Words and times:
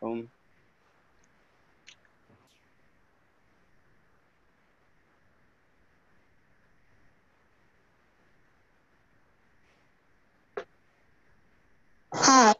Boom. 0.00 0.30
Hi. 12.14 12.54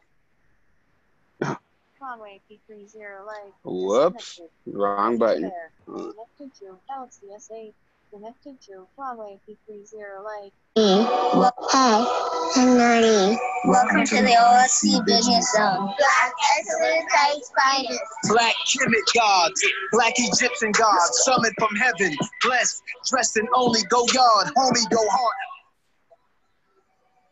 Conway 1.99 2.41
P30 2.49 3.25
like 3.25 3.53
Whoops. 3.63 4.39
Wrong 4.67 5.17
button. 5.17 5.43
There. 5.43 5.71
Connected 5.85 6.53
to 6.59 6.77
LCSA. 6.91 7.73
Connected 8.13 8.59
to 8.63 8.85
Conway 8.97 9.39
P30 9.47 10.21
like 10.21 10.51
E. 10.75 10.97
Well, 11.33 11.53
hi, 11.59 12.51
I'm 12.57 12.77
Nani. 12.77 13.37
Welcome 13.63 14.03
to 14.03 14.15
the 14.15 14.35
OFC 14.37 15.05
Business 15.05 15.53
Zone. 15.53 15.93
Black 15.97 16.33
excellent 16.57 17.09
kite 17.09 17.41
spiders. 17.41 17.99
Black 18.27 18.53
Kemet 18.67 19.13
gods, 19.15 19.63
black 19.93 20.13
Egyptian 20.17 20.73
gods, 20.73 21.21
summoned 21.23 21.55
from 21.57 21.73
heaven, 21.77 22.13
blessed, 22.43 22.83
dressed 23.09 23.37
in 23.37 23.47
only 23.55 23.79
go 23.83 24.05
yard, 24.13 24.47
homie, 24.57 24.89
go 24.89 25.07
hard. 25.09 25.35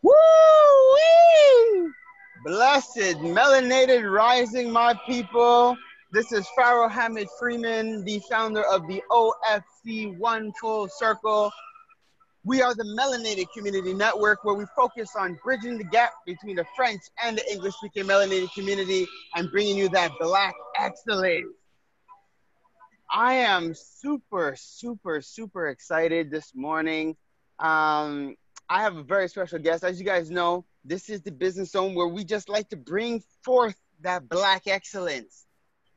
Woo! 0.02 1.92
Blessed, 2.46 3.18
melanated 3.20 4.10
rising, 4.10 4.72
my 4.72 4.94
people. 5.06 5.76
This 6.12 6.32
is 6.32 6.48
Pharaoh 6.56 6.90
Hamid 6.90 7.28
Freeman, 7.38 8.04
the 8.04 8.20
founder 8.32 8.64
of 8.64 8.88
the 8.88 9.00
OFC 9.12 10.18
One 10.18 10.52
Full 10.60 10.88
Circle. 10.88 11.52
We 12.44 12.64
are 12.64 12.74
the 12.74 12.84
Melanated 13.00 13.46
Community 13.56 13.94
Network 13.94 14.44
where 14.44 14.56
we 14.56 14.66
focus 14.76 15.12
on 15.16 15.38
bridging 15.44 15.78
the 15.78 15.84
gap 15.84 16.14
between 16.26 16.56
the 16.56 16.66
French 16.76 17.02
and 17.24 17.38
the 17.38 17.52
English 17.52 17.76
speaking 17.76 18.06
melanated 18.06 18.52
community 18.56 19.06
and 19.36 19.52
bringing 19.52 19.78
you 19.78 19.88
that 19.90 20.12
black 20.20 20.56
excellence. 20.80 21.46
I 23.12 23.36
am 23.36 23.76
super, 23.76 24.56
super, 24.58 25.22
super 25.22 25.68
excited 25.68 26.32
this 26.32 26.56
morning. 26.56 27.18
Um, 27.60 28.36
I 28.68 28.82
have 28.82 28.96
a 28.96 29.04
very 29.04 29.30
special 29.30 29.60
guest. 29.60 29.84
As 29.84 30.00
you 30.00 30.08
guys 30.08 30.32
know, 30.32 30.66
this 30.84 31.08
is 31.08 31.22
the 31.22 31.32
business 31.32 31.70
zone 31.70 31.94
where 31.94 32.08
we 32.08 32.24
just 32.24 32.50
like 32.50 32.68
to 32.70 32.78
bring 32.78 33.22
forth 33.44 33.76
that 34.02 34.28
black 34.28 34.64
excellence. 34.66 35.46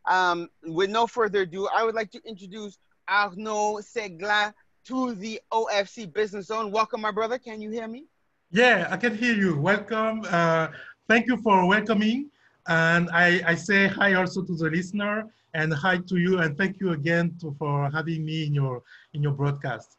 Um, 0.06 0.48
with 0.64 0.91
no 0.91 1.06
further 1.06 1.42
ado, 1.42 1.69
I 1.69 1.84
would 1.84 1.95
like 1.95 2.11
to 2.12 2.20
introduce 2.25 2.78
Arnaud 3.08 3.81
Segla 3.83 4.53
to 4.86 5.14
the 5.14 5.41
OFC 5.53 6.12
business 6.12 6.47
zone. 6.47 6.70
Welcome, 6.70 7.00
my 7.00 7.11
brother. 7.11 7.39
Can 7.39 7.61
you 7.61 7.70
hear 7.70 7.86
me? 7.86 8.05
Yeah, 8.50 8.89
I 8.91 8.97
can 8.97 9.17
hear 9.17 9.34
you. 9.34 9.58
Welcome. 9.58 10.27
Uh, 10.28 10.69
thank 11.08 11.27
you 11.27 11.36
for 11.39 11.67
welcoming. 11.67 12.30
And 12.67 13.11
I, 13.11 13.42
I 13.47 13.55
say 13.55 13.86
hi 13.86 14.14
also 14.14 14.42
to 14.42 14.55
the 14.55 14.70
listener 14.70 15.28
and 15.55 15.73
hi 15.73 15.98
to 15.98 16.17
you. 16.17 16.41
And 16.41 16.56
thank 16.56 16.80
you 16.80 16.92
again 16.92 17.36
to, 17.41 17.55
for 17.58 17.91
having 17.91 18.25
me 18.25 18.47
in 18.47 18.55
your 18.55 18.83
in 19.14 19.23
your 19.23 19.33
broadcast. 19.33 19.97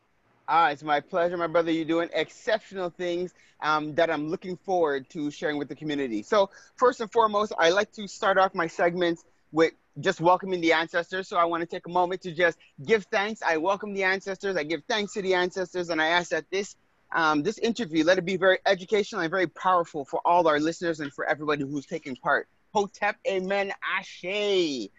Ah, 0.48 0.70
it's 0.70 0.84
my 0.84 1.00
pleasure, 1.00 1.38
my 1.38 1.48
brother. 1.48 1.72
You're 1.72 1.86
doing 1.86 2.10
exceptional 2.14 2.90
things 2.90 3.34
um, 3.62 3.96
that 3.96 4.10
I'm 4.10 4.30
looking 4.30 4.58
forward 4.58 5.10
to 5.12 5.32
sharing 5.32 5.58
with 5.58 5.70
the 5.70 5.76
community. 5.76 6.22
So, 6.22 6.50
first 6.76 7.00
and 7.00 7.12
foremost, 7.12 7.54
I 7.58 7.70
like 7.70 7.92
to 7.94 8.08
start 8.08 8.38
off 8.38 8.54
my 8.54 8.68
segments 8.68 9.24
with 9.52 9.72
just 10.00 10.22
welcoming 10.22 10.62
the 10.62 10.74
ancestors. 10.74 11.28
So, 11.28 11.38
I 11.38 11.46
want 11.46 11.62
to 11.62 11.68
take 11.68 11.86
a 11.88 11.92
moment 11.92 12.22
to 12.22 12.32
just 12.34 12.58
give 12.86 13.06
thanks. 13.12 13.42
I 13.42 13.58
welcome 13.58 13.94
the 13.94 14.04
ancestors. 14.04 14.56
I 14.58 14.64
give 14.64 14.82
thanks 14.88 15.14
to 15.14 15.22
the 15.22 15.34
ancestors, 15.34 15.90
and 15.90 16.02
I 16.02 16.08
ask 16.08 16.30
that 16.32 16.46
this 16.52 16.76
um, 17.16 17.44
this 17.44 17.58
interview 17.60 18.04
let 18.04 18.18
it 18.18 18.26
be 18.26 18.38
very 18.38 18.58
educational 18.66 19.22
and 19.22 19.30
very 19.30 19.48
powerful 19.48 20.04
for 20.06 20.20
all 20.26 20.48
our 20.48 20.60
listeners 20.60 21.00
and 21.00 21.14
for 21.14 21.26
everybody 21.26 21.64
who's 21.64 21.86
taking 21.86 22.16
part. 22.16 22.48
Hotep, 22.74 23.18
amen, 23.28 23.72
ashe. 23.98 24.90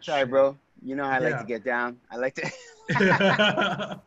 Sorry, 0.00 0.24
bro. 0.26 0.56
You 0.82 0.96
know 0.96 1.04
I 1.04 1.18
like 1.18 1.32
Yeah. 1.34 1.38
to 1.40 1.44
get 1.44 1.64
down. 1.64 1.98
I 2.10 2.16
like 2.16 2.34
to. 2.36 2.50
I, 2.96 3.98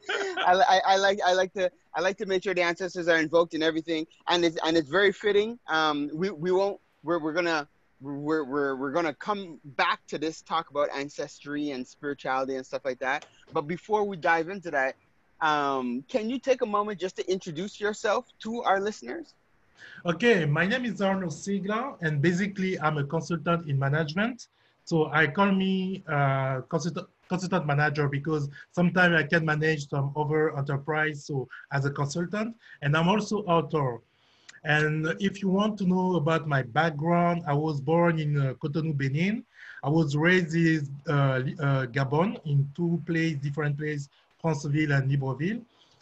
I, 0.45 0.81
I 0.85 0.97
like 0.97 1.19
I 1.25 1.33
like 1.33 1.53
to 1.53 1.71
I 1.95 2.01
like 2.01 2.17
to 2.17 2.25
make 2.25 2.43
sure 2.43 2.53
the 2.53 2.61
ancestors 2.61 3.07
are 3.07 3.17
invoked 3.17 3.53
and 3.53 3.63
everything, 3.63 4.05
and 4.27 4.43
it's 4.45 4.57
and 4.63 4.77
it's 4.77 4.89
very 4.89 5.11
fitting. 5.11 5.59
Um, 5.67 6.09
we 6.13 6.29
we 6.29 6.51
won't 6.51 6.79
we're 7.03 7.19
we're 7.19 7.33
gonna 7.33 7.67
we're 8.01 8.43
we're 8.43 8.75
we're 8.75 8.91
gonna 8.91 9.13
come 9.13 9.59
back 9.63 10.05
to 10.07 10.17
this 10.17 10.41
talk 10.41 10.69
about 10.69 10.89
ancestry 10.95 11.71
and 11.71 11.87
spirituality 11.87 12.55
and 12.55 12.65
stuff 12.65 12.83
like 12.85 12.99
that. 12.99 13.25
But 13.53 13.63
before 13.63 14.03
we 14.03 14.17
dive 14.17 14.49
into 14.49 14.71
that, 14.71 14.95
um, 15.41 16.03
can 16.07 16.29
you 16.29 16.39
take 16.39 16.61
a 16.61 16.65
moment 16.65 16.99
just 16.99 17.15
to 17.17 17.31
introduce 17.31 17.79
yourself 17.79 18.25
to 18.39 18.61
our 18.63 18.79
listeners? 18.79 19.33
Okay, 20.05 20.45
my 20.45 20.65
name 20.65 20.85
is 20.85 21.01
Arnaud 21.01 21.27
Segla, 21.27 21.97
and 22.01 22.21
basically 22.21 22.79
I'm 22.79 22.97
a 22.97 23.03
consultant 23.03 23.69
in 23.69 23.79
management. 23.79 24.47
So 24.83 25.09
I 25.11 25.27
call 25.27 25.51
me 25.51 26.03
uh, 26.07 26.61
consultant, 26.69 27.07
consultant 27.27 27.65
manager 27.65 28.07
because 28.07 28.49
sometimes 28.71 29.15
I 29.15 29.23
can 29.23 29.45
manage 29.45 29.89
some 29.89 30.13
other 30.15 30.57
enterprise 30.57 31.25
so 31.25 31.47
as 31.71 31.85
a 31.85 31.91
consultant, 31.91 32.55
and 32.81 32.95
I'm 32.95 33.09
also 33.09 33.37
author. 33.43 34.01
And 34.67 35.15
if 35.21 35.41
you 35.41 35.47
want 35.47 35.77
to 35.77 35.85
know 35.85 36.15
about 36.15 36.45
my 36.45 36.61
background, 36.61 37.43
I 37.47 37.53
was 37.53 37.79
born 37.79 38.19
in 38.19 38.37
uh, 38.37 38.53
Cotonou, 38.55 38.97
Benin. 38.97 39.45
I 39.81 39.89
was 39.89 40.17
raised 40.17 40.53
in 40.55 40.85
uh, 41.07 41.13
uh, 41.13 41.85
Gabon 41.85 42.37
in 42.45 42.69
two 42.75 43.01
places, 43.05 43.37
different 43.37 43.77
places, 43.77 44.09
Franceville 44.43 44.91
and 44.91 45.09
Libreville. 45.09 45.61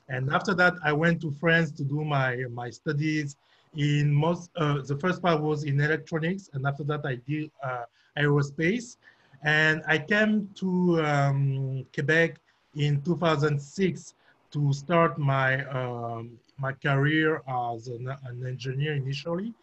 And 0.09 0.33
after 0.33 0.55
that, 0.55 0.73
I 0.83 0.93
went 0.93 1.21
to 1.21 1.31
France 1.39 1.69
to 1.73 1.83
do 1.83 2.03
my, 2.03 2.37
my 2.51 2.71
studies 2.71 3.37
in 3.77 4.11
most, 4.11 4.49
uh, 4.55 4.81
the 4.81 4.97
first 4.97 5.21
part 5.21 5.41
was 5.41 5.63
in 5.63 5.79
electronics. 5.79 6.49
And 6.53 6.65
after 6.65 6.83
that, 6.85 7.05
I 7.05 7.15
did 7.27 7.51
uh, 7.63 7.83
aerospace. 8.17 8.97
And 9.43 9.83
I 9.87 9.99
came 9.99 10.49
to 10.55 11.05
um, 11.05 11.85
Quebec 11.93 12.39
in 12.75 12.99
2006 13.03 14.15
to 14.53 14.73
start 14.73 15.19
my, 15.19 15.63
um, 15.65 16.31
my 16.57 16.73
career 16.73 17.41
as 17.47 17.87
an, 17.87 18.07
an 18.25 18.45
engineer 18.45 18.93
initially. 18.93 19.53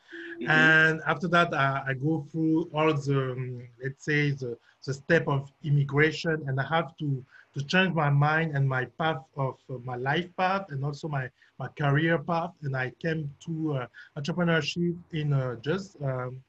And 0.46 1.00
after 1.06 1.28
that, 1.28 1.54
I, 1.54 1.82
I 1.88 1.94
go 1.94 2.26
through 2.30 2.70
all 2.74 2.92
the, 2.92 3.32
um, 3.32 3.62
let's 3.82 4.04
say, 4.04 4.30
the, 4.32 4.56
the 4.84 4.94
step 4.94 5.28
of 5.28 5.50
immigration, 5.64 6.42
and 6.46 6.58
I 6.60 6.64
have 6.64 6.96
to, 6.98 7.24
to 7.54 7.64
change 7.64 7.94
my 7.94 8.10
mind 8.10 8.56
and 8.56 8.68
my 8.68 8.86
path 8.98 9.22
of 9.36 9.56
uh, 9.70 9.74
my 9.84 9.96
life 9.96 10.28
path 10.36 10.66
and 10.70 10.84
also 10.84 11.08
my, 11.08 11.28
my 11.58 11.68
career 11.68 12.18
path. 12.18 12.50
And 12.62 12.76
I 12.76 12.90
came 13.00 13.30
to 13.46 13.74
uh, 13.74 13.86
entrepreneurship 14.18 14.96
in 15.12 15.32
uh, 15.32 15.56
just 15.56 15.96
um, 16.02 16.42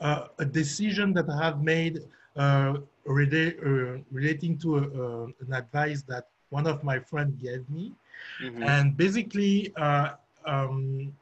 uh, 0.00 0.28
a 0.38 0.44
decision 0.44 1.12
that 1.14 1.28
I 1.28 1.44
have 1.44 1.62
made 1.62 2.00
uh, 2.36 2.74
rela- 3.06 3.58
uh, 3.60 4.02
relating 4.10 4.58
to 4.58 4.76
uh, 4.76 5.44
an 5.46 5.52
advice 5.52 6.02
that 6.08 6.28
one 6.50 6.66
of 6.66 6.82
my 6.82 6.98
friends 6.98 7.34
gave 7.42 7.68
me. 7.70 7.92
Mhm. 8.40 8.68
And 8.68 8.96
basically, 8.96 9.72
uh, 9.76 10.10
um, 10.46 11.12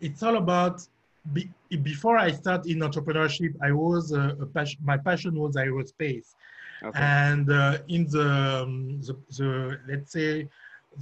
it's 0.00 0.22
all 0.22 0.36
about 0.36 0.86
be, 1.32 1.48
before 1.82 2.18
I 2.18 2.32
start 2.32 2.66
in 2.66 2.78
entrepreneurship, 2.80 3.54
I 3.62 3.72
was 3.72 4.12
uh, 4.12 4.34
a 4.40 4.46
passion, 4.46 4.80
my 4.84 4.96
passion 4.96 5.38
was 5.38 5.54
aerospace. 5.56 6.34
Okay. 6.82 6.98
And 6.98 7.50
uh, 7.50 7.78
in 7.88 8.06
the, 8.08 8.28
um, 8.28 9.00
the, 9.00 9.16
the, 9.38 9.78
let's 9.88 10.12
say, 10.12 10.48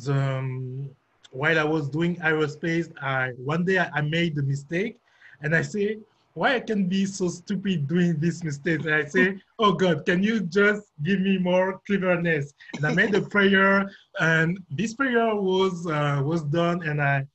the, 0.04 0.15
um, 0.15 0.91
while 1.31 1.59
I 1.59 1.65
was 1.65 1.88
doing 1.88 2.16
aerospace, 2.16 2.92
I, 3.00 3.31
one 3.37 3.65
day 3.65 3.78
I, 3.78 3.88
I 3.94 4.00
made 4.03 4.34
the 4.34 4.42
mistake 4.42 4.98
and 5.42 5.56
I 5.56 5.62
say, 5.62 5.98
why 6.34 6.54
I 6.54 6.60
can 6.60 6.86
be 6.86 7.06
so 7.06 7.28
stupid 7.28 7.88
doing 7.88 8.18
this 8.18 8.44
mistake? 8.44 8.84
And 8.84 8.94
I 8.94 9.04
say, 9.04 9.41
oh 9.58 9.72
God, 9.72 10.06
can 10.06 10.22
you 10.22 10.41
just 10.41 10.82
give 11.02 11.20
me 11.20 11.38
more 11.38 11.80
cleverness? 11.86 12.52
And 12.76 12.86
I 12.86 12.94
made 12.94 13.14
a 13.14 13.22
prayer 13.22 13.91
and 14.20 14.58
this 14.70 14.94
prayer 14.94 15.34
was, 15.34 15.86
uh, 15.86 16.22
was 16.24 16.42
done 16.44 16.82
and 16.82 17.02
I, 17.02 17.26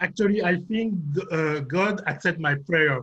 actually, 0.00 0.42
I 0.42 0.56
think 0.68 0.94
uh, 1.30 1.60
God 1.60 2.02
accept 2.06 2.38
my 2.38 2.54
prayer. 2.66 3.02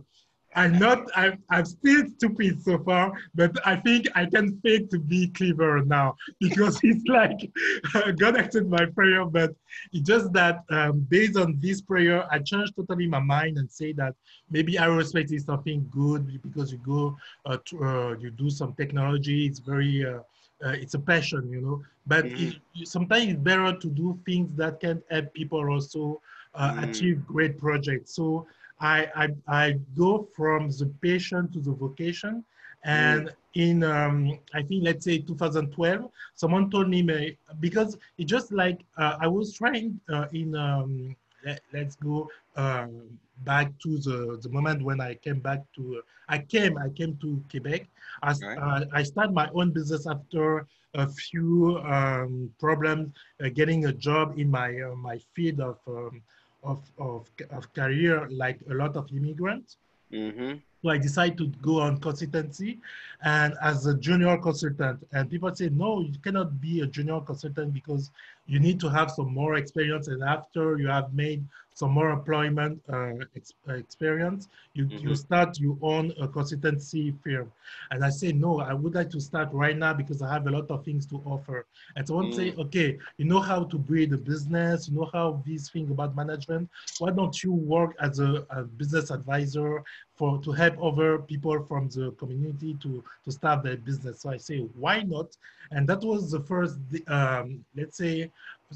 I'm 0.54 0.78
not, 0.78 1.08
I'm, 1.14 1.42
I'm 1.50 1.64
still 1.64 2.06
stupid 2.16 2.62
so 2.62 2.78
far, 2.78 3.12
but 3.34 3.56
I 3.66 3.76
think 3.76 4.08
I 4.14 4.26
can 4.26 4.58
fake 4.60 4.90
to 4.90 4.98
be 4.98 5.28
clever 5.28 5.82
now 5.84 6.16
because 6.40 6.80
it's 6.84 7.06
like 7.06 7.50
God 8.18 8.36
accepted 8.36 8.68
my 8.68 8.86
prayer, 8.86 9.24
but 9.24 9.54
it's 9.92 10.06
just 10.06 10.32
that 10.32 10.64
um, 10.70 11.00
based 11.08 11.36
on 11.36 11.58
this 11.60 11.80
prayer, 11.80 12.24
I 12.30 12.38
changed 12.40 12.76
totally 12.76 13.06
my 13.06 13.20
mind 13.20 13.58
and 13.58 13.70
say 13.70 13.92
that 13.94 14.14
maybe 14.50 14.74
aerospace 14.74 15.32
is 15.32 15.44
something 15.44 15.86
good 15.90 16.40
because 16.42 16.72
you 16.72 16.78
go, 16.78 17.16
uh, 17.46 17.58
to, 17.66 17.84
uh, 17.84 18.14
you 18.18 18.30
do 18.30 18.50
some 18.50 18.72
technology, 18.74 19.46
it's 19.46 19.60
very, 19.60 20.04
uh, 20.06 20.18
uh, 20.64 20.70
it's 20.70 20.94
a 20.94 20.98
passion, 20.98 21.48
you 21.50 21.60
know, 21.60 21.82
but 22.06 22.26
Mhm. 22.26 22.36
it, 22.36 22.56
sometimes 22.84 23.28
it's 23.32 23.40
better 23.40 23.76
to 23.76 23.88
do 23.88 24.18
things 24.24 24.48
that 24.56 24.80
can 24.80 25.02
help 25.10 25.32
people 25.34 25.68
also 25.70 26.20
uh, 26.54 26.72
Mm. 26.72 26.82
achieve 26.82 27.24
great 27.26 27.58
projects. 27.58 28.14
So 28.14 28.46
I, 28.82 29.08
I, 29.16 29.28
I 29.48 29.72
go 29.96 30.28
from 30.36 30.70
the 30.70 30.92
passion 31.02 31.50
to 31.52 31.60
the 31.60 31.72
vocation. 31.72 32.44
And 32.84 33.30
in, 33.54 33.84
um, 33.84 34.38
I 34.54 34.62
think, 34.62 34.84
let's 34.84 35.04
say 35.04 35.18
2012, 35.18 36.10
someone 36.34 36.70
told 36.70 36.90
me, 36.90 37.36
because 37.60 37.98
it 38.18 38.26
just 38.26 38.52
like, 38.52 38.80
uh, 38.98 39.16
I 39.20 39.28
was 39.28 39.54
trying 39.54 40.00
uh, 40.12 40.26
in, 40.32 40.56
um, 40.56 41.16
let, 41.44 41.86
us 41.86 41.96
go, 41.96 42.28
um 42.56 43.18
back 43.44 43.72
to 43.80 43.98
the, 43.98 44.38
the 44.42 44.48
moment 44.50 44.82
when 44.82 45.00
I 45.00 45.14
came 45.14 45.40
back 45.40 45.60
to, 45.76 46.02
I 46.28 46.38
came, 46.38 46.78
I 46.78 46.90
came 46.90 47.16
to 47.22 47.42
Quebec. 47.50 47.88
I, 48.22 48.34
Right. 48.40 48.58
uh, 48.58 48.84
I 48.92 49.02
started 49.02 49.34
my 49.34 49.48
own 49.54 49.70
business 49.72 50.06
after 50.06 50.66
a 50.94 51.08
few 51.08 51.78
um, 51.78 52.50
problems 52.60 53.12
uh, 53.42 53.48
getting 53.54 53.86
a 53.86 53.92
job 53.92 54.38
in 54.38 54.50
my, 54.50 54.80
uh, 54.80 54.94
my 54.96 55.18
field 55.34 55.60
of, 55.60 55.78
um, 55.88 56.22
of, 56.62 56.82
of, 56.98 57.28
of 57.50 57.72
career, 57.72 58.28
like 58.30 58.60
a 58.70 58.74
lot 58.74 58.96
of 58.96 59.10
immigrants. 59.10 59.76
Mm-hmm. 60.12 60.58
So 60.82 60.90
I 60.90 60.98
decided 60.98 61.38
to 61.38 61.46
go 61.62 61.80
on 61.80 62.00
consultancy 62.00 62.78
and 63.22 63.54
as 63.62 63.86
a 63.86 63.96
junior 63.96 64.36
consultant. 64.36 65.06
And 65.12 65.30
people 65.30 65.54
say, 65.54 65.68
no, 65.68 66.00
you 66.00 66.18
cannot 66.22 66.60
be 66.60 66.80
a 66.80 66.86
junior 66.86 67.20
consultant 67.20 67.72
because 67.72 68.10
you 68.46 68.58
need 68.58 68.80
to 68.80 68.88
have 68.88 69.10
some 69.10 69.32
more 69.32 69.54
experience. 69.54 70.08
And 70.08 70.22
after 70.22 70.78
you 70.78 70.88
have 70.88 71.14
made 71.14 71.44
some 71.74 71.90
more 71.92 72.10
employment 72.10 72.80
uh, 72.92 73.12
ex- 73.36 73.54
uh, 73.68 73.74
experience, 73.74 74.48
you, 74.74 74.90
you 75.00 75.14
Mhm. 75.14 75.16
start 75.16 75.58
your 75.58 75.76
own 75.82 76.12
uh, 76.20 76.26
consultancy 76.26 77.14
firm. 77.22 77.50
And 77.90 78.04
I 78.04 78.10
say, 78.10 78.32
no, 78.32 78.60
I 78.60 78.72
would 78.74 78.94
like 78.94 79.10
to 79.10 79.20
start 79.20 79.48
right 79.52 79.76
now 79.76 79.92
because 79.94 80.22
I 80.22 80.32
have 80.32 80.46
a 80.46 80.50
lot 80.50 80.70
of 80.70 80.84
things 80.84 81.06
to 81.06 81.22
offer. 81.24 81.66
And 81.96 82.06
someone 82.06 82.30
say, 82.32 82.54
okay, 82.58 82.98
you 83.16 83.24
know 83.24 83.40
how 83.40 83.64
to 83.64 83.78
build 83.78 84.12
a 84.12 84.16
business, 84.18 84.88
you 84.88 84.96
know 84.96 85.08
how 85.12 85.42
these 85.44 85.68
things 85.70 85.90
about 85.90 86.14
management. 86.16 86.68
Why 86.98 87.10
don't 87.10 87.42
you 87.42 87.52
work 87.52 87.94
as 88.00 88.18
a, 88.20 88.44
a 88.50 88.62
business 88.62 89.10
advisor 89.10 89.82
for 90.16 90.40
to 90.42 90.52
help 90.52 90.74
other 90.82 91.18
people 91.18 91.62
from 91.68 91.88
the 91.88 92.10
community 92.12 92.74
to 92.82 93.02
to 93.24 93.30
start 93.32 93.62
their 93.62 93.76
business. 93.76 94.20
So 94.20 94.30
I 94.30 94.36
say, 94.36 94.58
why 94.76 95.02
not? 95.02 95.36
And 95.70 95.88
that 95.88 96.02
was 96.02 96.30
the 96.30 96.40
first, 96.40 96.78
um, 97.08 97.64
let's 97.76 97.96
say, 97.96 98.30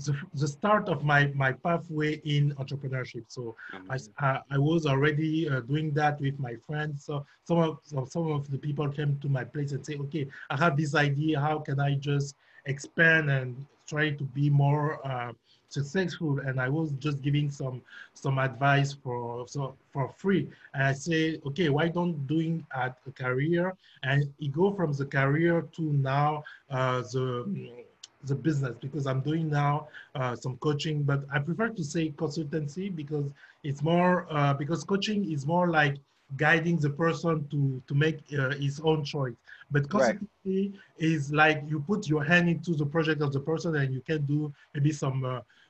the, 0.04 0.16
the 0.34 0.48
start 0.48 0.88
of 0.88 1.04
my 1.04 1.26
my 1.34 1.52
pathway 1.52 2.20
in 2.24 2.54
entrepreneurship. 2.56 3.24
So 3.28 3.56
I, 3.90 3.98
I, 4.18 4.40
I 4.50 4.58
was 4.58 4.86
already 4.86 5.48
uh, 5.48 5.60
doing 5.60 5.92
that 5.94 6.20
with 6.20 6.38
my 6.38 6.56
friends. 6.66 7.04
So 7.04 7.24
some 7.44 7.58
of 7.58 7.78
so 7.82 8.04
some 8.04 8.30
of 8.30 8.50
the 8.50 8.58
people 8.58 8.88
came 8.88 9.18
to 9.20 9.28
my 9.28 9.44
place 9.44 9.72
and 9.72 9.84
say, 9.84 9.96
okay, 9.96 10.26
I 10.50 10.56
have 10.56 10.76
this 10.76 10.94
idea. 10.94 11.40
How 11.40 11.58
can 11.58 11.80
I 11.80 11.94
just 11.94 12.36
expand 12.66 13.30
and 13.30 13.66
try 13.86 14.10
to 14.10 14.24
be 14.24 14.50
more 14.50 15.04
uh, 15.06 15.32
successful? 15.68 16.40
And 16.40 16.60
I 16.60 16.68
was 16.68 16.92
just 16.98 17.22
giving 17.22 17.50
some 17.50 17.82
some 18.14 18.38
advice 18.38 18.92
for 18.92 19.46
so 19.48 19.74
for 19.92 20.12
free. 20.16 20.48
And 20.74 20.82
I 20.84 20.92
say, 20.92 21.40
okay, 21.46 21.68
why 21.68 21.88
don't 21.88 22.26
doing 22.26 22.64
at 22.74 22.98
a 23.06 23.12
career? 23.12 23.74
And 24.02 24.32
you 24.38 24.50
go 24.50 24.72
from 24.72 24.92
the 24.92 25.06
career 25.06 25.62
to 25.76 25.82
now 25.82 26.44
uh, 26.70 27.02
the 27.02 27.85
the 28.26 28.34
business 28.34 28.76
because 28.80 29.06
I'm 29.06 29.20
doing 29.20 29.48
now 29.50 29.88
uh, 30.14 30.36
some 30.36 30.56
coaching, 30.58 31.02
but 31.02 31.24
I 31.32 31.38
prefer 31.40 31.68
to 31.70 31.84
say 31.84 32.10
consultancy 32.10 32.94
because 32.94 33.30
it's 33.64 33.82
more 33.82 34.26
uh, 34.30 34.54
because 34.54 34.84
coaching 34.84 35.30
is 35.32 35.46
more 35.46 35.68
like 35.68 35.96
guiding 36.36 36.78
the 36.78 36.90
person 36.90 37.46
to 37.50 37.82
to 37.86 37.94
make 37.94 38.20
uh, 38.38 38.50
his 38.54 38.80
own 38.80 39.04
choice. 39.04 39.34
But 39.70 39.88
Right. 39.92 40.18
consultancy 40.24 40.72
is 40.98 41.32
like 41.32 41.62
you 41.68 41.80
put 41.80 42.08
your 42.08 42.24
hand 42.24 42.48
into 42.48 42.74
the 42.74 42.86
project 42.86 43.22
of 43.22 43.32
the 43.32 43.40
person 43.40 43.76
and 43.76 43.92
you 43.94 44.00
can 44.00 44.24
do 44.26 44.52
maybe 44.74 44.92
some. 44.92 45.24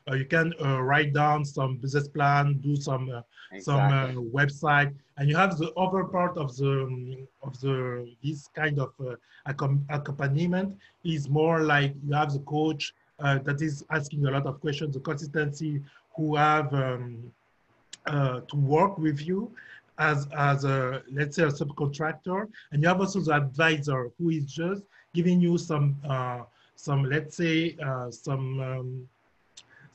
Uh, 0.09 0.15
you 0.15 0.25
can 0.25 0.53
uh, 0.65 0.81
write 0.81 1.13
down 1.13 1.45
some 1.45 1.77
business 1.77 2.07
plan, 2.07 2.55
do 2.63 2.77
some 2.77 3.11
uh, 3.11 3.23
some 3.59 3.81
uh, 3.91 4.13
website, 4.33 4.95
and 5.17 5.29
you 5.29 5.37
have 5.37 5.59
the 5.59 5.73
other 5.75 6.05
part 6.05 6.37
of 6.37 6.57
the 6.57 6.85
um, 6.85 7.27
of 7.43 7.59
the 7.61 8.09
this 8.23 8.49
kind 8.49 8.79
of 8.79 8.93
uh, 9.01 9.17
accom- 9.49 9.85
accompaniment 9.89 10.77
is 11.05 11.29
more 11.29 11.63
like 11.63 11.93
you 12.07 12.15
have 12.15 12.33
the 12.33 12.39
coach 12.41 12.95
uh, 13.19 13.39
that 13.41 13.61
is 13.61 13.85
asking 13.91 14.27
a 14.27 14.31
lot 14.31 14.47
of 14.47 14.61
questions, 14.61 14.95
the 14.95 15.01
consistency 15.01 15.83
who 16.15 16.37
have 16.37 16.73
um, 16.73 17.33
uh, 18.07 18.41
to 18.41 18.57
work 18.57 18.99
with 18.99 19.21
you 19.21 19.51
as 19.99 20.29
as 20.37 20.65
a 20.65 21.03
let's 21.11 21.35
say 21.37 21.43
a 21.43 21.49
subcontractor, 21.49 22.47
and 22.71 22.83
you 22.83 22.89
have 22.89 23.01
also 23.01 23.21
the 23.21 23.33
advisor 23.33 24.11
who 24.19 24.31
is 24.31 24.45
just 24.45 24.83
giving 25.15 25.41
you 25.41 25.59
some 25.59 25.97
uh, 26.09 26.43
some 26.77 27.03
let's 27.05 27.37
say 27.37 27.77
uh, 27.85 28.09
some 28.11 28.61
um, 28.61 29.09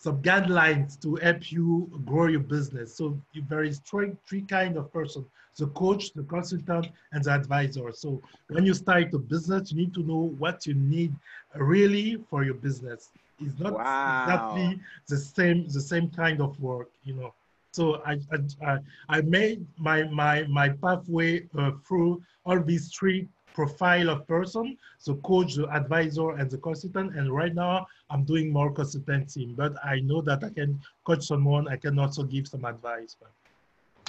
some 0.01 0.19
guidelines 0.23 0.99
to 0.99 1.15
help 1.17 1.51
you 1.51 1.87
grow 2.05 2.25
your 2.25 2.39
business. 2.39 2.95
So 2.95 3.21
you 3.33 3.43
there 3.47 3.63
is 3.63 3.77
three, 3.79 4.13
three 4.27 4.41
kind 4.41 4.75
of 4.75 4.91
person, 4.91 5.23
the 5.59 5.67
coach, 5.67 6.11
the 6.13 6.23
consultant, 6.23 6.87
and 7.11 7.23
the 7.23 7.31
advisor. 7.31 7.91
So 7.91 8.19
when 8.49 8.65
you 8.65 8.73
start 8.73 9.13
a 9.13 9.19
business, 9.19 9.71
you 9.71 9.77
need 9.77 9.93
to 9.93 10.01
know 10.01 10.33
what 10.39 10.65
you 10.65 10.73
need 10.73 11.13
really 11.53 12.17
for 12.31 12.43
your 12.43 12.55
business. 12.55 13.11
It's 13.39 13.59
not 13.59 13.73
Wow. 13.75 14.07
exactly 14.07 14.79
the 15.07 15.17
same, 15.17 15.67
the 15.67 15.81
same 15.81 16.09
kind 16.09 16.41
of 16.41 16.59
work, 16.59 16.89
you 17.03 17.13
know. 17.13 17.31
So 17.71 18.01
I, 18.03 18.13
I, 18.33 18.37
I, 18.71 18.77
I 19.17 19.21
made 19.21 19.65
my, 19.77 20.03
my, 20.03 20.43
my 20.47 20.69
pathway 20.69 21.47
uh, 21.55 21.73
through 21.87 22.23
all 22.43 22.59
these 22.59 22.91
three 22.91 23.27
profile 23.53 24.09
of 24.09 24.27
person, 24.27 24.77
the 25.05 25.15
coach, 25.15 25.55
the 25.55 25.67
advisor, 25.69 26.31
and 26.31 26.49
the 26.49 26.57
consultant. 26.57 27.15
And 27.15 27.31
right 27.31 27.53
now 27.53 27.87
I'm 28.09 28.23
doing 28.23 28.51
more 28.51 28.71
consultancy, 28.73 29.55
but 29.55 29.73
I 29.83 29.99
know 29.99 30.21
that 30.21 30.43
I 30.43 30.49
can 30.49 30.79
coach 31.03 31.23
someone. 31.23 31.67
I 31.67 31.77
can 31.77 31.97
also 31.99 32.23
give 32.23 32.47
some 32.47 32.65
advice. 32.65 33.15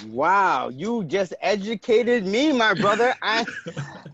Wow, 0.07 0.69
you 0.69 1.03
just 1.05 1.33
educated 1.41 2.25
me, 2.25 2.51
my 2.51 2.73
brother. 2.73 3.13
I 3.21 3.45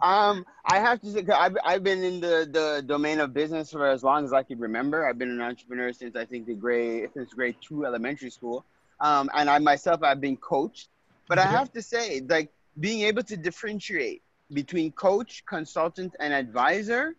um 0.01 0.45
I 0.65 0.79
have 0.79 1.01
to 1.01 1.11
say 1.11 1.25
I've 1.33 1.57
I've 1.65 1.83
been 1.83 2.03
in 2.03 2.19
the 2.19 2.47
the 2.51 2.83
domain 2.85 3.19
of 3.19 3.33
business 3.33 3.71
for 3.71 3.87
as 3.87 4.03
long 4.03 4.25
as 4.25 4.33
I 4.33 4.43
can 4.43 4.59
remember. 4.59 5.07
I've 5.07 5.17
been 5.17 5.31
an 5.31 5.41
entrepreneur 5.41 5.91
since 5.93 6.15
I 6.15 6.25
think 6.25 6.45
the 6.45 6.53
grade 6.53 7.09
since 7.13 7.33
grade 7.33 7.55
two 7.65 7.85
elementary 7.85 8.29
school. 8.29 8.65
Um, 8.99 9.29
and 9.33 9.49
I 9.49 9.57
myself 9.59 10.03
I've 10.03 10.21
been 10.21 10.37
coached, 10.37 10.89
but 11.27 11.39
I 11.39 11.47
have 11.47 11.71
to 11.71 11.81
say 11.81 12.21
like 12.27 12.51
being 12.79 13.01
able 13.01 13.23
to 13.23 13.37
differentiate 13.37 14.21
between 14.53 14.91
coach, 14.91 15.43
consultant, 15.47 16.15
and 16.19 16.33
advisor, 16.33 17.15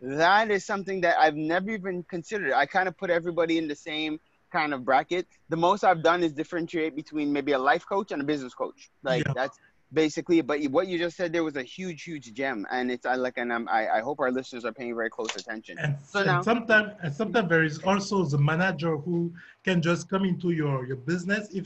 that 0.00 0.50
is 0.50 0.64
something 0.64 1.00
that 1.02 1.18
I've 1.18 1.36
never 1.36 1.70
even 1.70 2.02
considered. 2.04 2.52
I 2.52 2.66
kind 2.66 2.88
of 2.88 2.96
put 2.96 3.10
everybody 3.10 3.58
in 3.58 3.68
the 3.68 3.76
same 3.76 4.18
kind 4.50 4.74
of 4.74 4.84
bracket. 4.84 5.26
The 5.48 5.56
most 5.56 5.84
I've 5.84 6.02
done 6.02 6.22
is 6.22 6.32
differentiate 6.32 6.94
between 6.96 7.32
maybe 7.32 7.52
a 7.52 7.58
life 7.58 7.86
coach 7.86 8.12
and 8.12 8.20
a 8.20 8.24
business 8.24 8.54
coach. 8.54 8.90
Like 9.02 9.26
Yeah. 9.26 9.32
that's 9.34 9.58
basically. 9.92 10.40
But 10.40 10.62
what 10.64 10.86
you 10.88 10.98
just 10.98 11.16
said 11.16 11.32
there 11.32 11.44
was 11.44 11.56
a 11.56 11.62
huge, 11.62 12.02
huge 12.02 12.32
gem, 12.32 12.66
and 12.70 12.90
it's 12.90 13.06
I 13.06 13.14
like, 13.16 13.36
and 13.36 13.52
I'm, 13.52 13.68
I 13.68 13.88
I 13.98 14.00
hope 14.00 14.20
our 14.20 14.30
listeners 14.30 14.64
are 14.64 14.72
paying 14.72 14.94
very 14.94 15.10
close 15.10 15.34
attention. 15.36 15.78
And, 15.78 15.96
So 16.04 16.24
now- 16.24 16.42
sometimes, 16.42 17.16
sometimes 17.16 17.48
there 17.48 17.64
is 17.64 17.78
also 17.84 18.24
the 18.24 18.38
manager 18.38 18.96
who 18.96 19.32
can 19.64 19.80
just 19.82 20.08
come 20.08 20.24
into 20.24 20.50
your, 20.50 20.86
your 20.86 20.96
business. 20.96 21.48
If 21.54 21.64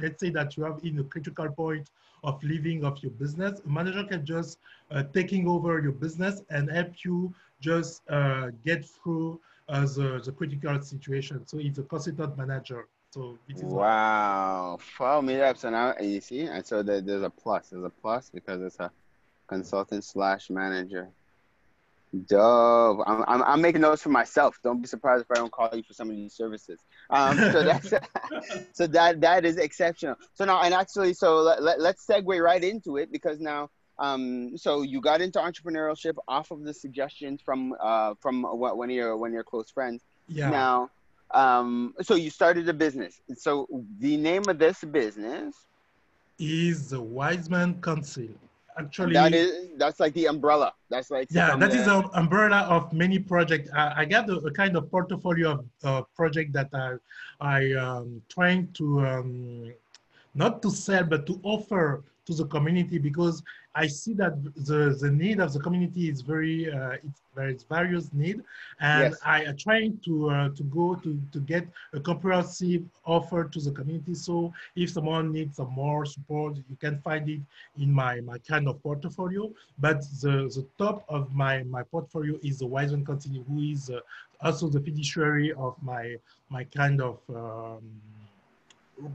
let's 0.00 0.20
say 0.20 0.30
that 0.30 0.56
you 0.56 0.64
have 0.64 0.80
in 0.84 0.98
a 0.98 1.04
critical 1.04 1.48
point 1.50 1.90
of 2.24 2.42
leaving 2.42 2.84
of 2.84 3.00
your 3.02 3.12
business, 3.12 3.60
a 3.64 3.68
manager 3.68 4.04
can 4.04 4.24
just 4.26 4.58
uh, 4.90 5.04
taking 5.14 5.48
over 5.48 5.80
your 5.80 5.92
business 5.92 6.42
and 6.50 6.70
help 6.70 6.92
you 7.04 7.32
just 7.60 8.02
uh, 8.10 8.50
get 8.64 8.84
through 8.84 9.40
uh, 9.68 9.82
the, 9.82 10.20
the 10.24 10.32
critical 10.32 10.80
situation. 10.82 11.46
So 11.46 11.58
it's 11.58 11.78
a 11.78 11.82
consultant 11.82 12.36
manager. 12.36 12.88
So 13.10 13.38
it 13.48 13.56
is 13.56 13.62
Wow, 13.62 14.78
follow 14.80 15.22
me 15.22 15.40
up. 15.40 15.56
So 15.56 15.70
now 15.70 15.94
you 16.00 16.20
see, 16.20 16.42
and 16.42 16.66
so 16.66 16.82
there, 16.82 17.00
there's 17.00 17.22
a 17.22 17.30
plus. 17.30 17.68
There's 17.70 17.84
a 17.84 17.90
plus 17.90 18.30
because 18.30 18.60
it's 18.60 18.78
a 18.78 18.90
consultant 19.46 20.04
slash 20.04 20.50
manager. 20.50 21.08
Dope. 22.26 23.00
I'm, 23.06 23.24
I'm, 23.28 23.42
I'm 23.42 23.60
making 23.60 23.82
notes 23.82 24.02
for 24.02 24.08
myself. 24.08 24.58
Don't 24.62 24.80
be 24.80 24.88
surprised 24.88 25.22
if 25.22 25.30
I 25.30 25.34
don't 25.34 25.52
call 25.52 25.70
you 25.72 25.82
for 25.82 25.92
some 25.92 26.08
of 26.08 26.16
these 26.16 26.34
services. 26.34 26.80
Um, 27.10 27.36
so 27.36 27.62
that's 27.62 27.90
so 28.72 28.86
that 28.86 29.20
that 29.20 29.44
is 29.44 29.56
exceptional. 29.56 30.16
So 30.34 30.44
now, 30.44 30.62
and 30.62 30.74
actually, 30.74 31.14
so 31.14 31.40
let, 31.40 31.62
let, 31.62 31.80
let's 31.80 32.06
segue 32.06 32.42
right 32.42 32.62
into 32.62 32.96
it 32.96 33.12
because 33.12 33.40
now, 33.40 33.70
um, 33.98 34.56
so 34.56 34.82
you 34.82 35.00
got 35.00 35.20
into 35.20 35.38
entrepreneurship 35.38 36.16
off 36.28 36.50
of 36.50 36.62
the 36.62 36.72
suggestions 36.74 37.40
from 37.42 37.74
uh 37.80 38.14
from 38.20 38.42
what 38.42 38.76
one 38.76 38.90
of 38.90 38.96
your 38.96 39.16
one 39.16 39.30
of 39.30 39.34
your 39.34 39.44
close 39.44 39.70
friends. 39.70 40.02
yeah. 40.28 40.50
Now, 40.50 40.90
um, 41.32 41.94
so 42.02 42.14
you 42.14 42.30
started 42.30 42.68
a 42.68 42.72
business. 42.74 43.20
So 43.36 43.66
the 44.00 44.16
name 44.16 44.48
of 44.48 44.58
this 44.58 44.82
business 44.84 45.54
is 46.38 46.90
the 46.90 47.00
Wiseman 47.00 47.80
Council. 47.82 48.28
Actually, 48.78 49.14
that 49.14 49.34
is 49.34 49.70
that's 49.76 49.98
like 49.98 50.14
the 50.14 50.26
umbrella. 50.26 50.72
That's 50.88 51.10
like 51.10 51.26
Yeah, 51.32 51.56
that 51.56 51.70
the- 51.72 51.76
is 51.78 51.88
an 51.88 52.04
umbrella 52.14 52.60
of 52.70 52.92
many 52.92 53.18
projects. 53.18 53.68
I, 53.74 54.02
I 54.02 54.04
got 54.04 54.30
a, 54.30 54.36
a 54.36 54.52
kind 54.52 54.76
of 54.76 54.88
portfolio 54.90 55.50
of 55.52 55.64
uh, 55.82 56.02
project 56.14 56.52
that 56.52 56.68
I 56.72 56.94
I 57.40 57.72
um, 57.72 58.22
trying 58.28 58.68
to 58.74 59.04
um, 59.04 59.72
not 60.34 60.62
to 60.62 60.70
sell 60.70 61.02
but 61.04 61.26
to 61.26 61.40
offer 61.42 62.04
to 62.26 62.32
the 62.34 62.46
community 62.46 62.98
because 62.98 63.42
I 63.82 63.86
see 63.86 64.12
that 64.22 64.34
the 64.68 64.80
the 65.02 65.10
need 65.22 65.38
of 65.44 65.52
the 65.52 65.60
community 65.66 66.04
is 66.12 66.20
very 66.34 66.56
uh, 66.76 67.06
it's 67.06 67.20
there 67.36 67.50
is 67.56 67.62
various 67.78 68.06
need 68.22 68.38
and 68.80 69.12
Yes. 69.12 69.20
I 69.36 69.38
am 69.50 69.56
trying 69.66 69.92
to 70.06 70.14
uh, 70.34 70.48
to 70.58 70.62
go 70.78 70.86
to 71.04 71.10
to 71.34 71.38
get 71.52 71.64
a 71.98 72.00
comprehensive 72.10 72.82
offer 73.14 73.40
to 73.54 73.58
the 73.66 73.72
community. 73.78 74.14
So 74.14 74.34
if 74.82 74.90
someone 74.96 75.26
needs 75.36 75.56
some 75.60 75.72
more 75.84 76.02
support, 76.16 76.52
you 76.70 76.76
can 76.84 76.96
find 77.06 77.24
it 77.36 77.42
in 77.82 77.90
my 78.02 78.14
my 78.30 78.38
kind 78.52 78.66
of 78.70 78.82
portfolio. 78.82 79.44
But 79.84 79.98
the, 80.22 80.34
the 80.56 80.64
top 80.82 80.96
of 81.08 81.22
my, 81.42 81.62
my 81.76 81.82
portfolio 81.94 82.34
is 82.48 82.58
the 82.58 82.66
Wiseman 82.66 83.04
Council, 83.06 83.44
who 83.48 83.58
is 83.74 83.90
uh, 83.90 84.00
also 84.46 84.64
the 84.68 84.80
fiduciary 84.88 85.52
of 85.66 85.72
my 85.82 86.04
my 86.56 86.64
kind 86.80 86.98
of 87.00 87.16
um, 87.42 87.84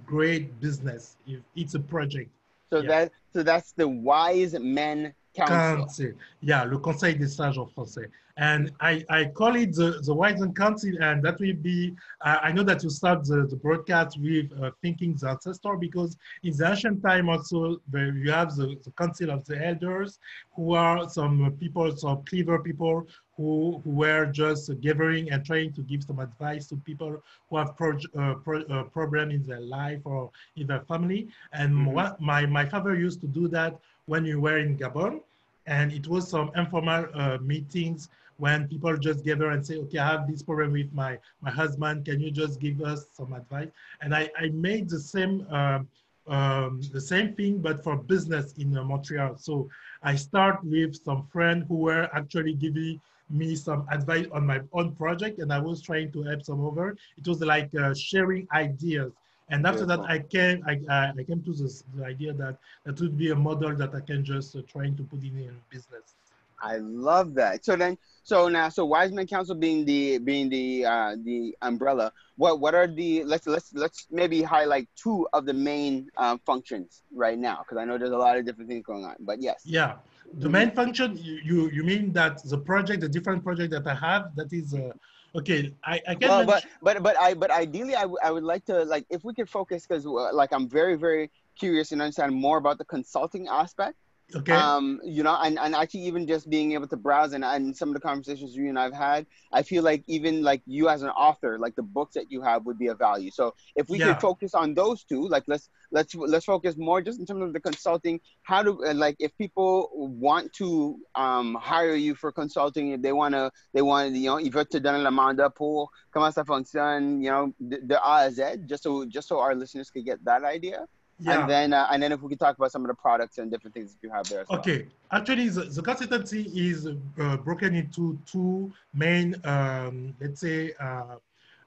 great 0.06 0.44
business 0.66 1.18
if 1.28 1.42
it's 1.56 1.76
a 1.82 1.84
project. 1.96 2.32
So 2.74 2.82
Yeah. 2.82 2.90
that 2.90 3.12
so 3.34 3.44
that's 3.44 3.74
the 3.74 3.88
wise 3.88 4.56
men 4.60 5.14
council. 5.34 5.78
Council. 5.78 6.14
Yeah, 6.42 6.66
le 6.66 6.78
Conseil 6.78 7.16
des 7.16 7.28
sages 7.28 7.58
en 7.58 7.66
français. 7.68 8.10
And 8.36 8.72
I, 8.80 9.06
I 9.10 9.26
call 9.26 9.56
it 9.56 9.74
the, 9.76 10.02
the 10.04 10.14
Wiseman 10.14 10.54
Council, 10.56 10.92
and 11.00 11.22
that 11.24 11.40
will 11.40 11.54
be, 11.54 11.94
uh, 12.22 12.40
I 12.42 12.52
know 12.52 12.64
that 12.64 12.84
you 12.84 12.90
start 12.90 13.24
the, 13.26 13.46
the 13.48 13.56
broadcast 13.56 14.20
with 14.20 14.52
uh, 14.60 14.72
thinking 14.82 15.16
the 15.16 15.30
ancestor, 15.30 15.76
because 15.80 16.18
in 16.42 16.56
the 16.58 16.68
ancient 16.68 17.04
time 17.04 17.30
also, 17.30 17.80
where 17.92 18.12
you 18.16 18.32
have 18.32 18.56
the, 18.56 18.76
the 18.84 18.92
Council 18.92 19.30
of 19.30 19.46
the 19.46 19.64
Elders, 19.64 20.20
who 20.56 20.74
are 20.74 21.08
some 21.10 21.56
people, 21.60 21.96
some 21.96 22.24
clever 22.24 22.58
people 22.60 23.06
who, 23.38 23.82
who 23.84 23.90
were 23.92 24.26
just 24.26 24.72
gathering 24.82 25.32
and 25.32 25.46
trying 25.46 25.72
to 25.74 25.82
give 25.82 26.04
some 26.04 26.20
advice 26.20 26.68
to 26.68 26.76
people 26.78 27.22
who 27.50 27.58
have 27.58 27.76
pro, 27.76 27.98
uh, 28.18 28.34
pro, 28.36 28.62
uh, 28.64 28.84
problem 28.84 29.30
in 29.32 29.46
their 29.46 29.60
life 29.62 30.02
or 30.06 30.32
in 30.56 30.68
their 30.68 30.82
family. 30.82 31.28
And 31.52 31.74
Mhm. 31.74 31.94
what 31.94 32.20
my, 32.20 32.46
my 32.48 32.66
father 32.66 32.96
used 32.96 33.22
to 33.22 33.28
do 33.28 33.48
that 33.50 33.80
when 34.06 34.26
you 34.26 34.40
were 34.40 34.58
in 34.58 34.78
Gabon. 34.78 35.22
And 35.66 35.94
it 35.94 36.08
was 36.08 36.28
some 36.28 36.52
informal 36.56 37.06
uh, 37.14 37.38
meetings 37.42 38.10
when 38.38 38.68
people 38.68 38.98
just 38.98 39.24
gather 39.24 39.52
and 39.52 39.66
say, 39.66 39.78
okay, 39.78 40.00
I 40.00 40.12
have 40.12 40.28
this 40.28 40.44
problem 40.44 40.74
with 40.74 40.92
my, 40.94 41.18
my 41.42 41.52
husband. 41.52 42.06
Can 42.06 42.20
you 42.20 42.32
just 42.32 42.60
give 42.60 42.82
us 42.82 43.06
some 43.14 43.34
advice? 43.34 43.70
And 44.02 44.14
I, 44.14 44.30
I 44.38 44.50
made 44.50 44.90
the 44.90 45.00
same, 45.00 45.48
um, 45.50 45.88
um, 46.28 46.82
the 46.92 47.00
same 47.00 47.36
thing, 47.36 47.60
but 47.60 47.84
for 47.84 47.96
business 47.96 48.54
in 48.58 48.76
uh, 48.78 48.84
Montreal. 48.84 49.38
So 49.38 49.70
I 50.02 50.16
start 50.16 50.64
with 50.64 50.96
some 51.04 51.28
friends 51.32 51.66
who 51.68 51.76
were 51.76 52.10
actually 52.14 52.56
giving 52.56 53.00
me 53.30 53.56
some 53.56 53.88
advice 53.90 54.28
on 54.32 54.46
my 54.46 54.60
own 54.74 54.94
project 54.96 55.40
and 55.40 55.52
I 55.52 55.60
was 55.60 55.82
trying 55.82 56.12
to 56.12 56.24
help 56.24 56.44
some 56.44 56.62
over. 56.62 56.96
It 57.18 57.28
was 57.28 57.40
like 57.42 57.74
uh, 57.76 57.94
sharing 57.94 58.48
ideas. 58.54 59.12
And 59.50 59.68
after 59.68 59.86
that, 59.86 60.00
I 60.02 60.20
came, 60.20 60.64
I, 60.66 60.80
I 61.18 61.24
came 61.24 61.44
to 61.44 61.54
this, 61.54 61.84
the 61.96 62.06
idea 62.06 62.34
that 62.34 62.58
that 62.86 63.00
would 63.00 63.18
be 63.18 63.32
a 63.32 63.36
model 63.36 63.76
that 63.76 63.94
I 63.94 64.00
can 64.00 64.24
just 64.24 64.56
uh, 64.56 64.62
trying 64.68 64.96
to 64.96 65.04
put 65.04 65.22
in, 65.22 65.38
in 65.38 65.56
business. 65.70 66.16
I 66.62 66.78
love 66.78 67.34
that. 67.36 67.66
So 67.66 67.76
then, 67.76 67.98
so 68.24 68.48
now, 68.48 68.70
so 68.70 68.86
wise 68.86 69.12
men 69.12 69.28
council 69.28 69.54
being 69.54 69.84
the 69.84 70.18
being 70.20 70.48
the 70.48 70.86
uh, 70.86 71.16
the 71.22 71.56
umbrella. 71.62 72.14
What 72.38 72.62
what 72.62 72.74
are 72.74 72.88
the 72.88 73.26
let's 73.26 73.46
let's 73.48 73.74
let's 73.74 74.08
maybe 74.10 74.42
highlight 74.42 74.88
two 74.96 75.28
of 75.34 75.46
the 75.46 75.54
main 75.54 76.10
um, 76.18 76.40
functions 76.46 77.02
right 77.14 77.38
now 77.38 77.60
because 77.64 77.78
I 77.78 77.86
know 77.86 77.98
there's 77.98 78.12
a 78.12 78.18
lot 78.18 78.38
of 78.38 78.46
different 78.46 78.70
things 78.70 78.86
going 78.86 79.04
on. 79.04 79.16
But 79.20 79.42
yes, 79.42 79.64
Yeah, 79.66 79.96
the 80.40 80.50
main 80.50 80.72
function, 80.72 81.18
you, 81.18 81.40
you, 81.44 81.70
you 81.70 81.84
mean 81.84 82.12
that 82.14 82.44
the 82.44 82.58
project, 82.58 83.02
the 83.02 83.10
different 83.10 83.44
project 83.44 83.72
that 83.72 83.86
I 83.86 83.94
have, 83.96 84.36
that 84.36 84.52
is, 84.52 84.74
uh, 84.74 84.92
okay, 85.36 85.74
I, 85.84 86.02
I 86.08 86.16
can 86.16 86.30
well, 86.30 86.46
but 86.46 86.66
but 86.82 87.04
but 87.04 87.20
I 87.20 87.34
but 87.34 87.52
ideally 87.52 87.96
I, 87.96 88.02
w- 88.02 88.20
I 88.24 88.32
would 88.32 88.44
like 88.44 88.66
to 88.66 88.84
like 88.86 89.06
if 89.10 89.24
we 89.24 89.34
could 89.34 89.50
focus 89.50 89.86
because 89.88 90.06
uh, 90.06 90.34
like 90.34 90.52
I'm 90.54 90.70
very 90.70 90.96
very 90.96 91.32
curious 91.58 91.92
and 91.92 92.02
understand 92.02 92.34
more 92.34 92.58
about 92.58 92.78
the 92.78 92.86
consulting 92.86 93.48
aspect. 93.48 93.96
Okay, 94.36 94.72
um 94.72 95.00
you 95.04 95.24
know 95.24 95.38
and, 95.42 95.58
and 95.60 95.74
actually 95.76 96.02
even 96.02 96.28
just 96.28 96.50
being 96.50 96.74
able 96.74 96.88
to 96.88 96.98
browse 96.98 97.34
and, 97.34 97.44
and 97.44 97.76
some 97.76 97.90
of 97.90 97.96
the 97.96 98.00
conversations 98.02 98.56
you 98.56 98.68
and 98.70 98.78
i've 98.78 98.94
had 98.94 99.26
i 99.52 99.62
feel 99.62 99.84
like 99.84 100.04
even 100.08 100.44
like 100.44 100.62
you 100.66 100.90
as 100.90 101.02
an 101.02 101.10
author 101.10 101.58
like 101.60 101.76
the 101.76 101.82
books 101.84 102.14
that 102.14 102.30
you 102.32 102.42
have 102.42 102.66
would 102.66 102.78
be 102.78 102.88
of 102.88 102.98
value. 103.00 103.32
So 103.32 103.54
if 103.76 103.90
we 103.90 104.00
Yeah. 104.00 104.14
could 104.14 104.20
focus 104.20 104.54
on 104.54 104.74
those 104.74 105.04
two 105.04 105.28
like 105.28 105.44
let's 105.48 105.70
let's 105.92 106.14
let's 106.16 106.46
focus 106.46 106.76
more 106.78 107.02
just 107.02 107.20
in 107.20 107.26
terms 107.26 107.44
of 107.44 107.54
the 107.54 107.60
consulting. 107.60 108.20
How 108.44 108.62
do 108.64 108.84
uh, 108.86 108.94
like 108.94 109.16
if 109.20 109.36
people 109.38 109.90
want 109.94 110.52
to 110.54 110.98
um 111.16 111.56
hire 111.60 111.96
you 111.96 112.16
for 112.16 112.32
consulting 112.32 112.92
if 112.92 113.02
they 113.02 113.14
want 113.14 113.34
to 113.34 113.52
they 113.74 113.82
wanna, 113.82 114.10
you 114.10 114.28
know 114.28 114.38
ils 114.40 114.52
veulent 114.52 114.70
te 114.70 114.80
donner 114.80 115.04
le 115.04 115.12
mandat 115.12 115.50
pour 115.56 115.90
comment 116.14 116.32
ça 116.34 116.46
fonctionne 116.46 117.22
you 117.22 117.30
know 117.30 117.54
de, 117.60 117.78
de 117.86 117.96
a 118.04 118.30
z 118.32 118.58
just 118.68 118.84
so 118.84 119.06
just 119.06 119.28
so 119.28 119.40
our 119.40 119.56
listeners 119.56 119.90
could 119.90 120.06
get 120.06 120.24
that 120.26 120.44
idea 120.44 120.86
yeah. 121.20 121.42
and 121.42 121.50
then 121.50 121.74
uh, 121.74 121.88
and 121.92 122.02
then 122.02 122.12
if 122.12 122.22
we 122.22 122.30
could 122.30 122.40
talk 122.40 122.58
about 122.58 122.72
some 122.72 122.84
of 122.84 122.88
the 122.88 122.94
products 122.94 123.38
and 123.38 123.52
different 123.52 123.74
things 123.74 123.94
that 123.94 124.04
you 124.04 124.10
have 124.12 124.28
there 124.30 124.42
as 124.42 124.48
well. 124.50 124.60
Okay, 124.60 124.88
actually, 125.12 125.50
the, 125.50 125.64
the 125.64 125.82
consultancy 125.82 126.50
is 126.54 126.88
uh, 126.88 127.38
broken 127.38 127.76
into 127.76 128.18
two 128.26 128.72
main, 128.94 129.36
um, 129.46 130.16
let's 130.20 130.42
say, 130.42 130.74
uh, 130.80 131.16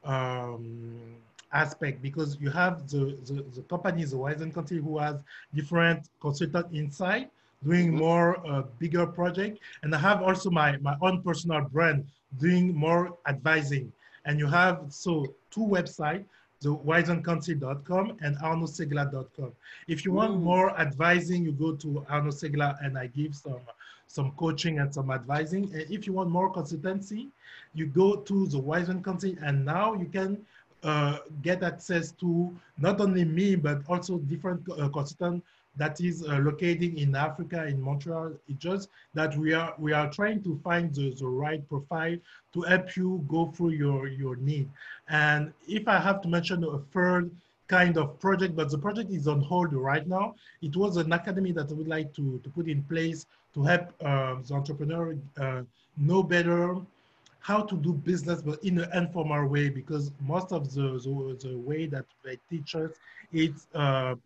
um, 0.04 1.16
aspect 1.52 2.02
because 2.02 2.36
you 2.40 2.50
have 2.50 2.88
the, 2.88 3.16
the, 3.24 3.44
the 3.54 3.62
company, 3.62 4.04
the 4.04 4.16
Wiseman 4.16 4.52
Council, 4.52 4.78
who 4.78 4.98
has 4.98 5.16
different 5.54 6.08
consultant 6.20 6.66
inside 6.72 7.30
doing 7.64 7.92
Mhm. 7.92 7.98
more 7.98 8.46
uh, 8.46 8.62
bigger 8.78 9.06
project. 9.06 9.58
And 9.82 9.94
I 9.94 9.98
have 9.98 10.22
also 10.22 10.50
my, 10.50 10.76
my 10.78 10.96
own 11.00 11.22
personal 11.22 11.62
brand 11.62 12.06
doing 12.38 12.74
more 12.74 13.16
advising. 13.26 13.92
And 14.26 14.38
you 14.38 14.46
have, 14.46 14.86
so 14.90 15.34
two 15.50 15.60
websites, 15.76 16.24
the 16.66 16.75
wisemancouncil.com 16.75 18.16
and 18.23 18.37
arnaudsegla.com. 18.38 19.52
If 19.87 20.04
you 20.04 20.11
want 20.11 20.40
more 20.40 20.76
advising, 20.80 21.44
you 21.44 21.52
go 21.52 21.76
to 21.76 22.04
Arnaud 22.11 22.32
Segla 22.40 22.76
and 22.85 22.99
I 22.99 23.06
give 23.06 23.37
some 23.37 23.61
some 24.08 24.32
coaching 24.32 24.80
and 24.80 24.92
some 24.92 25.12
advising. 25.12 25.64
And 25.75 25.85
if 25.96 26.08
you 26.08 26.12
want 26.12 26.30
more 26.30 26.52
consultancy, 26.52 27.28
you 27.75 27.87
go 27.87 28.16
to 28.16 28.49
the 28.49 28.58
Wiseman 28.58 29.00
Council 29.04 29.32
and 29.42 29.64
now 29.64 29.94
you 29.94 30.06
can 30.06 30.44
uh, 30.82 31.18
get 31.42 31.62
access 31.62 32.11
to 32.23 32.52
not 32.78 33.00
only 33.00 33.25
me, 33.25 33.54
but 33.54 33.78
also 33.88 34.18
different 34.18 34.68
uh, 34.68 34.88
consultants 34.88 35.46
that 35.76 36.00
is 36.00 36.23
uh, 36.23 36.38
located 36.38 36.99
in 36.99 37.14
Africa, 37.14 37.66
in 37.66 37.80
Montreal. 37.80 38.33
It's 38.49 38.59
just 38.59 38.88
that 39.14 39.37
we 39.37 39.52
are 39.52 39.75
we 39.78 39.92
are 39.92 40.11
trying 40.11 40.42
to 40.45 40.59
find 40.64 40.95
the, 40.95 41.14
the 41.14 41.26
right 41.26 41.66
profile 41.68 42.16
to 42.54 42.62
help 42.62 42.97
you 42.97 43.25
go 43.28 43.52
through 43.54 43.71
your, 43.71 44.09
your 44.09 44.37
need. 44.37 44.68
And 45.09 45.52
if 45.68 45.87
I 45.88 45.99
have 45.99 46.23
to 46.23 46.28
mention 46.28 46.64
a 46.64 46.78
third 46.92 47.30
kind 47.68 47.99
of 47.99 48.18
project, 48.21 48.54
but 48.54 48.71
the 48.71 48.78
project 48.78 49.11
is 49.11 49.26
on 49.26 49.40
hold 49.40 49.73
right 49.73 50.06
now. 50.06 50.35
It 50.62 50.76
was 50.76 50.97
an 50.97 51.12
academy 51.12 51.52
that 51.52 51.71
I 51.71 51.75
would 51.75 51.88
like 51.88 52.14
to, 52.14 52.40
to 52.42 52.50
put 52.50 52.68
in 52.68 52.83
place 52.85 53.26
to 53.54 53.62
help 53.62 53.92
uh, 54.00 54.37
the 54.47 54.54
entrepreneur 54.54 55.16
uh, 55.40 55.62
know 55.97 56.23
better 56.23 56.76
how 57.40 57.62
to 57.62 57.76
do 57.76 57.92
business, 57.92 58.42
but 58.42 58.62
in 58.64 58.78
an 58.80 58.90
informal 58.92 59.47
way, 59.47 59.68
because 59.68 60.11
most 60.21 60.50
of 60.50 60.75
the, 60.75 60.99
the, 60.99 61.49
the 61.49 61.56
way 61.59 61.87
that 61.87 62.04
they 62.25 62.37
teach 62.50 62.75
us, 62.75 62.90
it's 63.33 63.68
uh, 63.75 64.16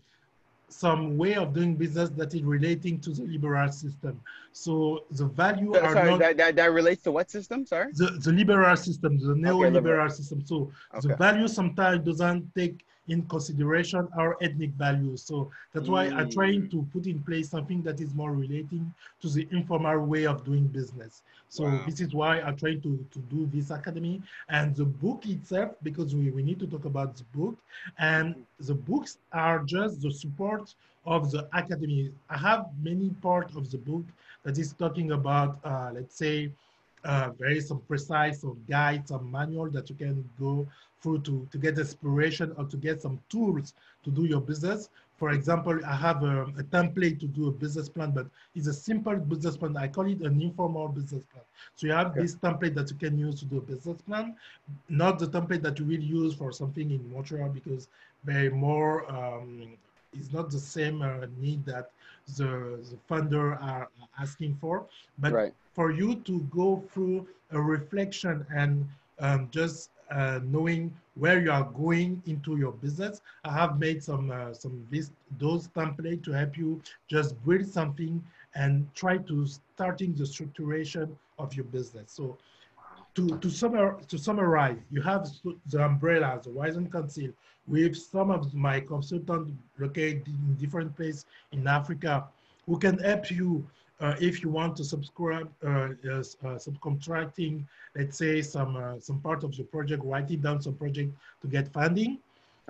some 0.72 1.16
way 1.18 1.34
of 1.34 1.52
doing 1.52 1.74
business 1.74 2.10
that 2.10 2.34
is 2.34 2.42
relating 2.42 2.98
to 3.00 3.10
the 3.10 3.22
liberal 3.24 3.70
system. 3.72 4.20
So 4.52 5.04
the 5.10 5.26
value 5.26 5.72
So- 5.74 5.80
are 5.80 5.92
sorry, 5.92 6.10
not 6.10 6.18
that, 6.20 6.36
that, 6.36 6.56
that 6.56 6.72
relates 6.72 7.02
to 7.04 7.12
what 7.12 7.30
system? 7.30 7.66
Sorry. 7.66 7.92
the, 7.92 8.06
the 8.22 8.32
liberal 8.32 8.76
system, 8.76 9.18
the 9.18 9.34
neoliberal 9.34 9.72
liberal. 9.74 10.10
system. 10.10 10.44
So 10.44 10.70
Okay. 10.94 11.08
the 11.08 11.16
value 11.16 11.48
sometimes 11.48 12.04
doesn't 12.04 12.54
take 12.54 12.84
in 13.10 13.22
consideration 13.26 14.08
our 14.18 14.36
ethnic 14.42 14.70
values. 14.72 15.22
So 15.24 15.50
that's 15.74 15.88
why 15.88 16.10
I'm 16.16 16.28
Mm. 16.28 16.30
trying 16.30 16.68
to 16.70 16.86
put 16.92 17.06
in 17.06 17.20
place 17.22 17.50
something 17.50 17.82
that 17.84 18.00
is 18.00 18.14
more 18.14 18.32
relating 18.32 18.94
to 19.22 19.28
the 19.28 19.48
informal 19.52 20.00
way 20.06 20.26
of 20.26 20.44
doing 20.44 20.66
business. 20.68 21.22
So 21.48 21.70
Wow. 21.70 21.84
this 21.84 22.00
is 22.00 22.14
why 22.14 22.40
I'm 22.40 22.56
trying 22.56 22.80
to, 22.82 23.06
to 23.12 23.18
do 23.34 23.46
this 23.52 23.70
academy 23.70 24.22
and 24.48 24.74
the 24.76 24.84
book 24.86 25.26
itself, 25.26 25.72
because 25.82 26.14
we, 26.14 26.30
we 26.30 26.42
need 26.42 26.60
to 26.60 26.66
talk 26.66 26.84
about 26.86 27.16
the 27.16 27.24
book 27.38 27.56
and 27.98 28.34
the 28.60 28.74
books 28.74 29.18
are 29.32 29.62
just 29.64 30.02
the 30.02 30.10
support 30.12 30.74
of 31.06 31.30
the 31.30 31.48
academy. 31.52 32.10
I 32.30 32.38
have 32.38 32.66
many 32.82 33.10
part 33.22 33.54
of 33.56 33.70
the 33.70 33.78
book 33.78 34.04
that 34.44 34.58
is 34.58 34.72
talking 34.72 35.12
about, 35.12 35.58
uh, 35.64 35.90
let's 35.94 36.16
say, 36.16 36.52
uh, 37.04 37.30
very 37.38 37.60
some 37.60 37.80
precise 37.88 38.40
some 38.42 38.58
guides, 38.68 39.08
some 39.08 39.30
manual 39.30 39.70
that 39.70 39.88
you 39.90 39.96
can 39.96 40.28
go 40.38 40.66
through 41.00 41.20
to, 41.20 41.46
to 41.50 41.58
get 41.58 41.78
inspiration 41.78 42.52
or 42.56 42.64
to 42.64 42.76
get 42.76 43.00
some 43.00 43.20
tools 43.28 43.74
to 44.04 44.10
do 44.10 44.24
your 44.24 44.40
business. 44.40 44.88
For 45.16 45.30
example, 45.30 45.78
I 45.86 45.94
have 45.96 46.22
a, 46.22 46.42
a 46.58 46.62
template 46.64 47.20
to 47.20 47.26
do 47.26 47.48
a 47.48 47.52
business 47.52 47.88
plan, 47.88 48.10
but 48.12 48.26
it's 48.54 48.66
a 48.66 48.72
simple 48.72 49.16
business 49.16 49.56
plan. 49.56 49.76
I 49.76 49.88
call 49.88 50.06
it 50.06 50.20
an 50.20 50.40
informal 50.40 50.88
business 50.88 51.24
plan. 51.26 51.44
So 51.76 51.86
you 51.86 51.92
have 51.92 52.16
Okay. 52.16 52.18
this 52.18 52.34
template 52.36 52.74
that 52.74 52.90
you 52.90 52.96
can 52.96 53.18
use 53.18 53.38
to 53.40 53.44
do 53.46 53.58
a 53.58 53.60
business 53.60 54.00
plan, 54.02 54.34
not 54.88 55.18
the 55.18 55.26
template 55.26 55.62
that 55.62 55.78
you 55.78 55.84
will 55.84 56.00
use 56.00 56.34
for 56.34 56.52
something 56.52 56.90
in 56.90 57.12
Montreal 57.12 57.48
because 57.50 57.88
they're 58.24 58.50
more, 58.50 59.10
um, 59.10 59.72
it's 60.12 60.32
not 60.32 60.50
the 60.50 60.58
same 60.58 61.02
uh, 61.02 61.26
need 61.38 61.64
that 61.66 61.90
the, 62.36 62.78
the 62.90 62.96
funder 63.08 63.60
are 63.62 63.88
asking 64.20 64.56
for. 64.60 64.84
But 65.18 65.38
Right. 65.38 65.54
for 65.74 65.90
you 65.90 66.16
to 66.16 66.40
go 66.50 66.82
through 66.92 67.26
a 67.50 67.60
reflection 67.60 68.46
and 68.54 68.86
um, 69.20 69.48
just 69.50 69.90
uh, 70.10 70.40
knowing 70.42 70.92
where 71.14 71.40
you 71.40 71.50
are 71.50 71.64
going 71.64 72.22
into 72.26 72.56
your 72.56 72.72
business, 72.72 73.20
I 73.44 73.52
have 73.52 73.78
made 73.78 74.02
some 74.02 74.30
uh, 74.30 74.52
some 74.54 74.86
those 75.38 75.68
templates 75.68 76.24
to 76.24 76.32
help 76.32 76.56
you 76.56 76.80
just 77.08 77.42
build 77.44 77.66
something 77.66 78.22
and 78.54 78.88
try 78.94 79.18
to 79.18 79.46
starting 79.46 80.14
the 80.14 80.24
structuration 80.24 81.10
of 81.38 81.54
your 81.54 81.64
business. 81.66 82.12
So 82.12 82.36
to 83.14 83.28
to, 83.38 83.48
summar, 83.48 84.06
to 84.06 84.18
summarize, 84.18 84.78
you 84.90 85.02
have 85.02 85.28
the 85.66 85.84
umbrella, 85.84 86.40
the 86.42 86.50
Wiseman 86.50 86.90
Council, 86.90 87.28
with 87.66 87.96
some 87.96 88.30
of 88.30 88.54
my 88.54 88.80
consultants 88.80 89.52
located 89.78 90.26
in 90.26 90.56
different 90.58 90.96
places 90.96 91.26
in 91.52 91.66
Africa 91.66 92.26
who 92.66 92.78
can 92.78 92.98
help 92.98 93.30
you 93.30 93.66
uh, 94.00 94.14
if 94.20 94.42
you 94.42 94.48
want 94.48 94.76
to 94.76 94.84
subscribe, 94.84 95.50
uh, 95.66 95.88
yes, 96.02 96.36
uh, 96.44 96.48
subcontracting, 96.66 97.64
let's 97.96 98.16
say 98.16 98.40
some 98.42 98.76
uh, 98.76 98.98
some 98.98 99.20
part 99.20 99.44
of 99.44 99.54
your 99.54 99.66
project, 99.66 100.02
writing 100.04 100.40
down 100.40 100.60
some 100.62 100.74
project 100.74 101.12
to 101.42 101.48
get 101.48 101.72
funding. 101.72 102.18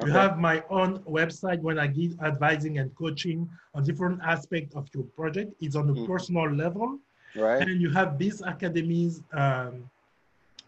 You 0.05 0.13
have 0.13 0.39
my 0.39 0.65
own 0.71 1.01
website 1.01 1.61
when 1.61 1.79
I 1.79 1.87
give 1.87 2.19
advising 2.23 2.79
and 2.79 2.95
coaching 2.97 3.47
on 3.75 3.85
different 3.85 4.21
aspects 4.23 4.75
of 4.75 4.89
your 4.95 5.05
project. 5.19 5.53
It's 5.61 5.77
on 5.77 5.91
a 5.91 5.95
Mhm. 5.95 6.07
personal 6.07 6.51
level. 6.51 6.99
Right. 7.37 7.61
And 7.61 7.81
you 7.81 7.91
have 7.91 8.17
these 8.19 8.41
academies, 8.41 9.23
um, 9.33 9.91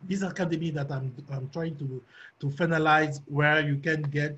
this 0.03 0.21
academy 0.23 0.71
that 0.73 0.93
I'm, 0.93 1.15
I'm 1.31 1.49
trying 1.49 1.77
to, 1.77 2.03
to 2.41 2.47
finalize 2.49 3.23
where 3.27 3.61
you 3.61 3.77
can 3.77 4.03
get 4.03 4.37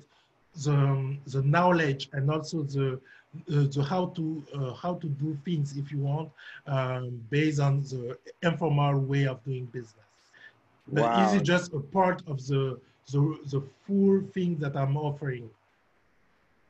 the, 0.63 1.17
the 1.27 1.41
knowledge 1.41 2.07
and 2.13 2.31
also 2.31 2.63
the, 2.63 2.99
uh, 3.49 3.65
the 3.73 3.83
how 3.83 4.07
to 4.17 4.43
uh, 4.55 4.73
how 4.73 4.95
to 4.95 5.07
do 5.07 5.37
things 5.45 5.77
if 5.77 5.91
you 5.91 5.99
want 5.99 6.29
um, 6.67 7.21
based 7.29 7.59
on 7.59 7.81
the 7.81 8.17
informal 8.41 8.99
way 8.99 9.25
of 9.27 9.43
doing 9.43 9.65
business. 9.65 10.05
But 10.87 11.05
Wow. 11.05 11.15
is 11.15 11.33
it 11.33 11.43
just 11.43 11.73
a 11.73 11.79
part 11.79 12.21
of 12.27 12.45
the, 12.47 12.79
the, 13.11 13.39
the 13.51 13.61
full 13.85 14.21
thing 14.33 14.57
that 14.59 14.75
I'm 14.75 14.97
offering? 14.97 15.49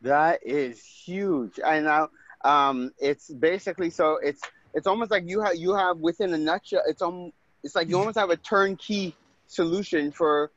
That 0.01 0.39
is 0.45 0.83
huge. 0.83 1.59
And 1.65 1.85
now 1.85 2.09
um 2.43 2.91
it's 2.99 3.33
basically 3.33 3.89
so 3.89 4.17
it's 4.21 4.41
it's 4.73 4.87
almost 4.87 5.11
like 5.11 5.23
you 5.27 5.41
have 5.41 5.55
you 5.55 5.73
have 5.75 5.97
within 5.97 6.33
a 6.33 6.37
nutshell 6.37 6.83
it's 6.87 7.01
um 7.01 7.31
it's 7.63 7.75
like 7.75 7.89
you 7.89 7.97
almost 7.97 8.17
have 8.17 8.29
a 8.29 8.37
turnkey 8.37 9.15
solution 9.47 10.11
for 10.11 10.51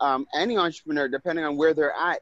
um 0.00 0.26
any 0.34 0.56
entrepreneur 0.56 1.08
depending 1.08 1.44
on 1.44 1.56
where 1.56 1.74
they're 1.74 1.94
at. 1.94 2.20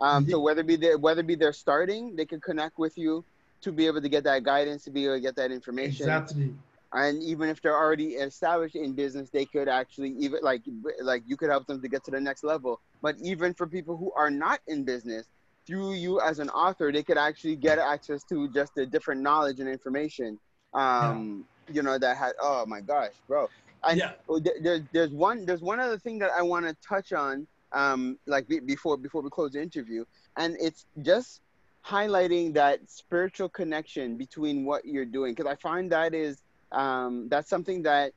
Um 0.00 0.26
so 0.28 0.40
whether 0.40 0.62
be 0.62 0.76
they 0.76 0.96
whether 0.96 1.22
be 1.22 1.34
they're 1.34 1.52
starting, 1.52 2.16
they 2.16 2.26
can 2.26 2.40
connect 2.40 2.78
with 2.78 2.96
you 2.96 3.24
to 3.62 3.72
be 3.72 3.86
able 3.86 4.00
to 4.00 4.08
get 4.08 4.24
that 4.24 4.42
guidance, 4.42 4.84
to 4.84 4.90
be 4.90 5.04
able 5.04 5.16
to 5.16 5.20
get 5.20 5.36
that 5.36 5.50
information. 5.52 6.06
Exactly. 6.06 6.54
and 6.92 7.22
even 7.22 7.48
if 7.48 7.60
they're 7.62 7.76
already 7.76 8.14
established 8.28 8.74
in 8.74 8.94
business 8.94 9.30
they 9.30 9.44
could 9.44 9.68
actually 9.68 10.10
even 10.18 10.40
like 10.42 10.62
like 11.10 11.22
you 11.30 11.36
could 11.36 11.48
help 11.48 11.64
them 11.68 11.80
to 11.80 11.88
get 11.88 12.02
to 12.04 12.10
the 12.10 12.20
next 12.20 12.42
level 12.42 12.80
but 13.00 13.14
even 13.22 13.54
for 13.54 13.66
people 13.68 13.96
who 13.96 14.10
are 14.16 14.28
not 14.30 14.58
in 14.66 14.82
business 14.84 15.24
through 15.66 15.92
you 15.94 16.20
as 16.20 16.40
an 16.40 16.50
author 16.50 16.90
they 16.90 17.04
could 17.08 17.16
actually 17.28 17.54
get 17.54 17.78
access 17.78 18.24
to 18.24 18.48
just 18.58 18.72
the 18.74 18.84
different 18.86 19.20
knowledge 19.20 19.60
and 19.60 19.68
information 19.68 20.36
um 20.74 21.44
you 21.76 21.82
know 21.82 21.96
that 21.96 22.16
had 22.16 22.32
oh 22.42 22.64
my 22.66 22.80
gosh 22.80 23.14
bro 23.28 23.46
and 23.84 23.96
Yeah. 23.98 24.12
there- 24.44 24.60
there's 24.64 24.82
there's 24.92 25.12
one 25.12 25.44
there's 25.46 25.62
one 25.62 25.78
other 25.86 25.98
thing 26.04 26.18
that 26.18 26.30
i 26.40 26.42
want 26.42 26.66
to 26.66 26.74
touch 26.92 27.12
on 27.12 27.46
um 27.72 28.18
like 28.26 28.48
be, 28.48 28.60
before 28.60 28.96
before 28.96 29.22
we 29.22 29.30
close 29.30 29.52
the 29.52 29.62
interview 29.62 30.04
and 30.36 30.56
it's 30.60 30.86
just 31.02 31.40
highlighting 31.86 32.52
that 32.52 32.78
spiritual 32.90 33.48
connection 33.48 34.16
between 34.16 34.64
what 34.64 34.84
you're 34.84 35.04
doing 35.04 35.34
because 35.34 35.50
i 35.50 35.54
find 35.56 35.90
that 35.92 36.14
is 36.14 36.42
um, 36.72 37.28
that's 37.28 37.48
something 37.48 37.82
that 37.82 38.12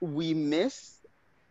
we 0.00 0.34
miss 0.34 1.00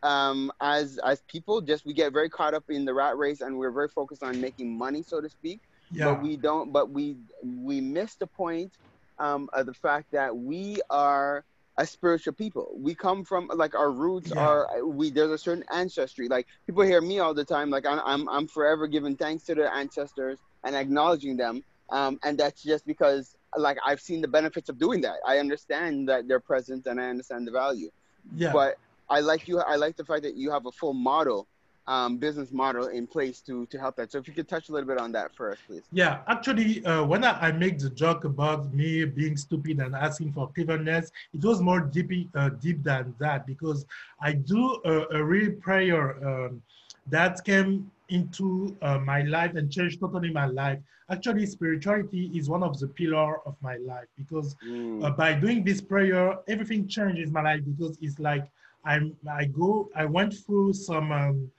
um, 0.04 0.51
as 0.62 1.00
as 1.04 1.22
people. 1.27 1.62
Just 1.62 1.86
we 1.86 1.94
get 1.94 2.13
very 2.13 2.30
caught 2.30 2.54
up 2.54 2.65
in 2.70 2.86
the 2.86 2.94
rat 2.94 3.18
race, 3.18 3.42
and 3.42 3.58
we're 3.58 3.72
very 3.72 3.89
focused 3.89 4.24
on 4.24 4.39
making 4.39 4.77
money, 4.77 5.04
so 5.04 5.22
to 5.22 5.30
speak. 5.30 5.62
Yeah. 5.92 6.06
But 6.06 6.24
we 6.24 6.38
don't. 6.38 6.72
But 6.72 6.89
we 6.89 7.18
we 7.44 7.82
miss 7.82 8.15
the 8.15 8.27
point 8.27 8.74
um, 9.20 9.50
of 9.54 9.65
the 9.65 9.74
fact 9.74 10.12
that 10.12 10.36
we 10.36 10.82
are 10.89 11.44
a 11.77 11.86
spiritual 11.86 12.34
people. 12.34 12.72
We 12.77 12.96
come 12.96 13.24
from 13.24 13.50
like 13.53 13.75
our 13.75 13.91
roots 13.91 14.32
Yeah. 14.34 14.41
are 14.41 14.84
we. 14.86 15.10
There's 15.12 15.32
a 15.32 15.38
certain 15.38 15.65
ancestry. 15.74 16.27
Like 16.27 16.48
people 16.65 16.84
hear 16.84 17.01
me 17.01 17.20
all 17.20 17.34
the 17.34 17.46
time. 17.46 17.70
Like 17.70 17.86
I'm 17.86 18.00
I'm, 18.05 18.29
I'm 18.29 18.48
forever 18.48 18.88
giving 18.88 19.15
thanks 19.17 19.44
to 19.46 19.55
the 19.55 19.74
ancestors 19.74 20.39
and 20.63 20.75
acknowledging 20.75 21.38
them. 21.38 21.63
Um, 21.89 22.20
and 22.24 22.38
that's 22.38 22.63
just 22.63 22.86
because 22.88 23.36
like 23.58 23.77
I've 23.86 24.01
seen 24.01 24.22
the 24.22 24.27
benefits 24.27 24.70
of 24.70 24.77
doing 24.79 25.01
that. 25.01 25.17
I 25.27 25.38
understand 25.39 26.08
that 26.10 26.27
they're 26.27 26.39
present 26.39 26.86
and 26.88 27.00
I 27.00 27.10
understand 27.10 27.48
the 27.48 27.51
value. 27.51 27.89
yeah. 28.36 28.51
But 28.53 28.77
I 29.10 29.20
like 29.20 29.48
you. 29.48 29.60
I 29.60 29.75
like 29.75 29.98
the 29.98 30.05
fact 30.05 30.24
that 30.24 30.36
you 30.36 30.50
have 30.51 30.65
a 30.65 30.72
full 30.72 30.94
model, 30.94 31.48
um, 31.88 32.18
business 32.18 32.51
model 32.51 32.88
in 32.88 33.06
place 33.06 33.42
to 33.42 33.65
to 33.68 33.77
help 33.80 33.96
that. 33.98 34.12
So 34.12 34.18
if 34.18 34.27
you 34.27 34.34
could 34.34 34.48
touch 34.48 34.70
a 34.70 34.72
little 34.72 34.88
bit 34.88 34.98
on 34.98 35.12
that 35.13 35.36
first, 35.36 35.62
please. 35.68 35.84
Yeah, 35.92 36.22
actually, 36.27 36.84
uh, 36.86 37.06
when 37.06 37.24
I, 37.24 37.48
I 37.48 37.51
make 37.51 37.77
the 37.80 37.89
joke 37.89 38.24
about 38.25 38.74
me 38.74 39.06
being 39.06 39.38
stupid 39.38 39.80
and 39.80 39.96
asking 39.96 40.34
for 40.34 40.51
cleverness, 40.54 41.12
it 41.34 41.44
was 41.44 41.62
more 41.62 41.80
deep, 41.80 42.30
uh, 42.36 42.50
deep 42.50 42.84
than 42.84 43.13
that 43.19 43.45
because 43.45 43.86
I 44.19 44.34
do 44.34 44.80
a, 44.86 45.17
a 45.17 45.24
real 45.24 45.52
prayer 45.54 46.17
um, 46.28 46.62
that 47.08 47.43
came 47.45 47.91
into 48.10 48.76
uh, 48.82 49.00
my 49.00 49.21
life 49.21 49.56
and 49.56 49.71
changed 49.71 50.00
totally 50.00 50.32
my 50.32 50.45
life. 50.45 50.80
Actually, 51.12 51.45
spirituality 51.45 52.32
is 52.34 52.50
one 52.50 52.63
of 52.63 52.80
the 52.80 52.88
pillar 52.88 53.45
of 53.48 53.56
my 53.62 53.78
life 53.78 54.08
because 54.17 54.56
uh, 55.04 55.12
by 55.12 55.34
doing 55.34 55.63
this 55.63 55.82
prayer, 55.82 56.38
everything 56.48 56.88
changes 56.88 57.32
my 57.32 57.43
life 57.43 57.62
because 57.63 57.95
it's 58.02 58.17
like 58.17 58.48
I'm 58.86 59.15
I 59.30 59.45
go 59.45 59.89
I 59.95 60.06
went 60.06 60.34
through 60.34 60.74
some 60.74 61.12
um, 61.12 61.52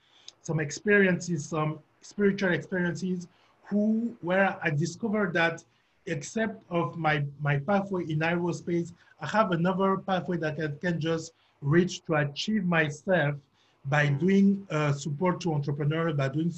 some 0.47 0.59
experiences, 0.59 1.45
some 1.45 1.79
spiritual 2.01 2.53
experiences, 2.53 3.27
who 3.69 4.15
where 4.21 4.57
I 4.63 4.69
discovered 4.69 5.33
that 5.33 5.63
except 6.05 6.55
of 6.69 6.97
my 6.97 7.17
my 7.47 7.57
pathway 7.69 8.03
in 8.13 8.19
aerospace, 8.19 8.93
I 9.23 9.27
have 9.37 9.51
another 9.51 9.97
pathway 9.97 10.37
that 10.37 10.55
I 10.63 10.67
can 10.85 10.99
just 11.09 11.33
reach 11.61 11.93
to 12.05 12.11
achieve 12.25 12.63
myself 12.79 13.35
by 13.95 14.03
doing 14.07 14.45
uh, 14.69 14.93
support 14.93 15.41
to 15.41 15.53
entrepreneurs, 15.53 16.15
by 16.15 16.29
doing 16.29 16.51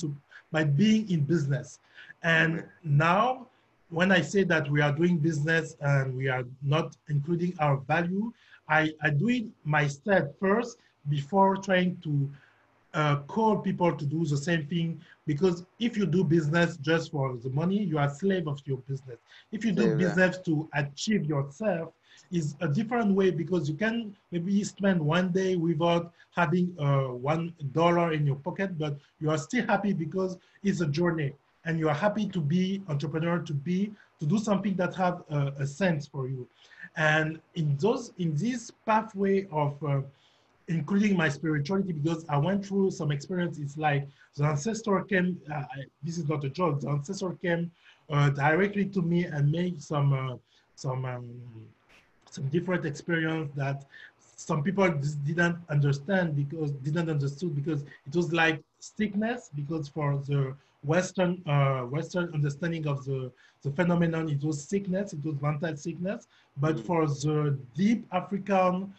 by 0.51 0.63
being 0.63 1.09
in 1.09 1.21
business. 1.33 1.79
And 2.21 2.63
now, 2.83 3.47
when 3.89 4.11
I 4.11 4.21
say 4.21 4.43
that 4.53 4.69
we 4.69 4.81
are 4.81 4.91
doing 4.91 5.17
business 5.17 5.75
and 5.81 6.15
we 6.15 6.27
are 6.27 6.45
not 6.61 6.87
including 7.07 7.53
our 7.59 7.77
value, 7.93 8.31
I, 8.67 8.81
I 9.01 9.09
do 9.09 9.29
it 9.29 9.45
myself 9.63 10.25
first 10.39 10.77
before 11.07 11.57
trying 11.57 11.97
to 12.03 12.29
uh, 12.93 13.17
call 13.27 13.57
people 13.57 13.95
to 13.95 14.05
do 14.05 14.25
the 14.25 14.37
same 14.37 14.65
thing. 14.65 15.01
Because 15.25 15.65
if 15.79 15.97
you 15.97 16.05
do 16.05 16.23
business 16.23 16.77
just 16.77 17.11
for 17.11 17.37
the 17.37 17.49
money, 17.49 17.83
you 17.83 17.97
are 17.97 18.09
slave 18.09 18.47
of 18.47 18.61
your 18.65 18.77
business. 18.77 19.17
If 19.51 19.63
you 19.63 19.71
do 19.71 19.89
yeah. 19.89 19.95
business 19.95 20.37
to 20.45 20.67
achieve 20.73 21.25
yourself, 21.25 21.93
is 22.31 22.55
a 22.61 22.67
different 22.67 23.13
way 23.13 23.31
because 23.31 23.69
you 23.69 23.75
can 23.75 24.15
maybe 24.31 24.63
spend 24.63 24.99
one 24.99 25.29
day 25.29 25.55
without 25.55 26.11
having 26.35 26.75
uh, 26.79 27.13
one 27.13 27.53
dollar 27.71 28.13
in 28.13 28.25
your 28.25 28.35
pocket, 28.35 28.77
but 28.77 28.97
you 29.19 29.29
are 29.29 29.37
still 29.37 29.65
happy 29.65 29.93
because 29.93 30.37
it's 30.63 30.81
a 30.81 30.85
journey 30.85 31.33
and 31.65 31.79
you 31.79 31.89
are 31.89 31.95
happy 31.95 32.27
to 32.27 32.39
be 32.39 32.81
entrepreneur, 32.87 33.39
to 33.39 33.53
be 33.53 33.91
to 34.19 34.25
do 34.25 34.37
something 34.37 34.75
that 34.75 34.93
have 34.95 35.23
a, 35.29 35.53
a 35.59 35.65
sense 35.65 36.05
for 36.07 36.27
you. 36.27 36.47
And 36.97 37.39
in 37.55 37.77
those 37.77 38.13
in 38.17 38.35
this 38.35 38.71
pathway 38.85 39.47
of 39.51 39.81
uh, 39.83 40.01
including 40.69 41.17
my 41.17 41.29
spirituality 41.29 41.93
because 41.93 42.25
I 42.29 42.37
went 42.37 42.65
through 42.65 42.91
some 42.91 43.11
experience. 43.11 43.59
It's 43.59 43.77
like 43.77 44.07
the 44.37 44.45
ancestor 44.45 45.01
came. 45.03 45.39
Uh, 45.51 45.55
I- 45.77 45.87
this 46.03 46.17
is 46.19 46.29
not 46.29 46.45
a 46.45 46.49
joke. 46.49 46.81
The 46.81 46.89
ancestor 46.89 47.33
came 47.41 47.71
uh, 48.09 48.29
directly 48.31 48.85
to 48.87 49.01
me 49.01 49.25
and 49.25 49.51
made 49.51 49.81
some 49.81 50.13
uh, 50.13 50.37
some 50.75 51.05
um, 51.05 51.25
some 52.29 52.47
different 52.49 52.85
experience 52.85 53.51
that 53.55 53.83
some 54.19 54.63
people 54.63 54.89
didn't 55.25 55.57
understand 55.69 56.35
because 56.35 56.71
didn't 56.87 57.09
understood 57.09 57.55
because 57.55 57.83
it 58.07 58.15
was 58.15 58.31
like 58.33 58.61
sickness 58.79 59.49
because 59.55 59.87
for 59.89 60.17
the 60.27 60.55
Western 60.83 61.41
uh, 61.47 61.81
Western 61.81 62.33
understanding 62.33 62.87
of 62.87 63.05
the 63.05 63.31
the 63.63 63.71
phenomenon 63.71 64.29
it 64.29 64.43
was 64.43 64.63
sickness 64.63 65.13
it 65.13 65.23
was 65.25 65.35
mental 65.41 65.75
sickness 65.75 66.27
but 66.57 66.79
Mhm. 66.79 66.85
for 66.87 67.07
the 67.07 67.57
deep 67.75 68.05
African 68.11 68.93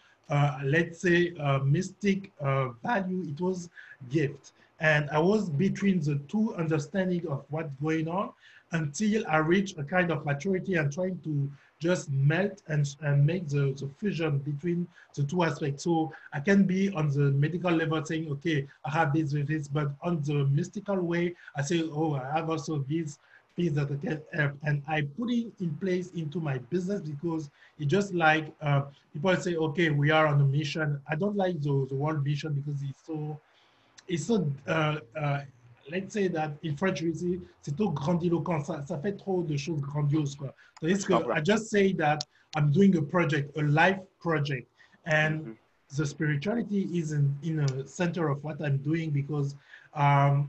let's 0.64 1.00
say 1.00 1.34
uh, 1.40 1.58
mystic 1.58 2.30
uh, 2.40 2.68
value 2.82 3.24
it 3.28 3.40
was 3.40 3.68
gift 4.10 4.52
and 4.80 5.10
I 5.10 5.18
was 5.18 5.50
between 5.50 6.00
the 6.00 6.16
two 6.28 6.54
understanding 6.54 7.26
of 7.28 7.44
what's 7.50 7.74
going 7.82 8.08
on 8.08 8.30
until 8.72 9.26
I 9.28 9.38
reached 9.38 9.78
a 9.78 9.84
kind 9.84 10.10
of 10.10 10.24
maturity 10.24 10.74
and 10.76 10.92
trying 10.92 11.20
to 11.24 11.50
just 11.80 12.10
melt 12.10 12.62
and, 12.68 12.94
and 13.00 13.26
make 13.26 13.48
the, 13.48 13.74
the 13.78 13.90
fusion 13.98 14.38
between 14.38 14.86
the 15.14 15.24
two 15.24 15.42
aspects. 15.42 15.84
So 15.84 16.12
I 16.32 16.40
can 16.40 16.64
be 16.64 16.90
on 16.92 17.10
the 17.10 17.32
medical 17.32 17.72
level 17.72 18.04
saying, 18.04 18.30
okay, 18.32 18.66
I 18.84 18.90
have 18.90 19.12
this 19.12 19.32
with 19.32 19.48
this, 19.48 19.66
but 19.66 19.90
on 20.02 20.22
the 20.22 20.46
mystical 20.46 21.00
way, 21.00 21.34
I 21.56 21.62
say, 21.62 21.82
oh, 21.82 22.14
I 22.14 22.36
have 22.36 22.50
also 22.50 22.84
these 22.86 23.18
things 23.60 23.74
that 23.74 23.90
I 23.90 23.96
can 24.06 24.22
help. 24.32 24.52
And 24.62 24.82
I 24.88 25.02
put 25.02 25.30
it 25.30 25.52
in 25.60 25.70
place 25.80 26.10
into 26.12 26.40
my 26.40 26.58
business 26.58 27.00
because 27.00 27.50
it's 27.78 27.90
just 27.90 28.14
like 28.14 28.52
uh, 28.60 28.82
people 29.12 29.36
say, 29.36 29.56
okay, 29.56 29.90
we 29.90 30.10
are 30.10 30.26
on 30.26 30.40
a 30.40 30.44
mission. 30.44 31.00
I 31.08 31.16
don't 31.16 31.36
like 31.36 31.60
the, 31.60 31.86
the 31.88 31.94
word 31.94 32.24
mission 32.24 32.52
because 32.52 32.82
it's 32.82 33.06
so, 33.06 33.38
it's 34.08 34.26
so, 34.26 34.50
uh, 34.66 34.96
uh, 35.18 35.40
let's 35.90 36.12
say 36.14 36.28
that 36.28 36.52
in 36.62 36.76
French, 36.76 37.02
we 37.02 37.12
say, 37.14 37.38
c'est 37.62 37.76
trop 37.76 37.90
grandiloquent, 37.90 38.64
ça, 38.64 38.86
ça 38.86 38.98
fait 39.00 39.18
trop 39.18 39.42
de 39.42 39.56
choses 39.56 39.80
grandioses, 39.80 40.34
quoi. 40.34 40.54
Tandis 40.80 41.04
que 41.04 41.12
I 41.12 41.40
just 41.42 41.68
say 41.68 41.92
that 41.94 42.24
I'm 42.56 42.72
doing 42.72 42.96
a 42.96 43.02
project, 43.02 43.56
a 43.58 43.62
life 43.62 44.00
project, 44.20 44.66
and 45.04 45.40
Mhm. 45.44 45.56
the 45.96 46.06
spirituality 46.06 46.82
is 46.92 47.12
in, 47.12 47.36
in 47.42 47.60
a 47.60 47.86
center 47.86 48.28
of 48.28 48.42
what 48.44 48.60
I'm 48.62 48.78
doing 48.78 49.10
because 49.10 49.56
um, 49.94 50.48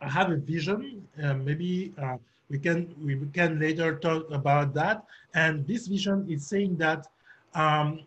I 0.00 0.08
have 0.08 0.30
a 0.30 0.36
vision. 0.36 1.06
Uh, 1.22 1.34
maybe 1.34 1.92
uh, 2.00 2.16
we 2.50 2.58
can 2.58 2.94
we 3.02 3.18
can 3.32 3.58
later 3.58 3.96
talk 3.98 4.30
about 4.30 4.74
that. 4.74 5.04
And 5.34 5.66
this 5.66 5.86
vision 5.86 6.26
is 6.28 6.46
saying 6.46 6.76
that 6.76 7.06
um, 7.54 8.00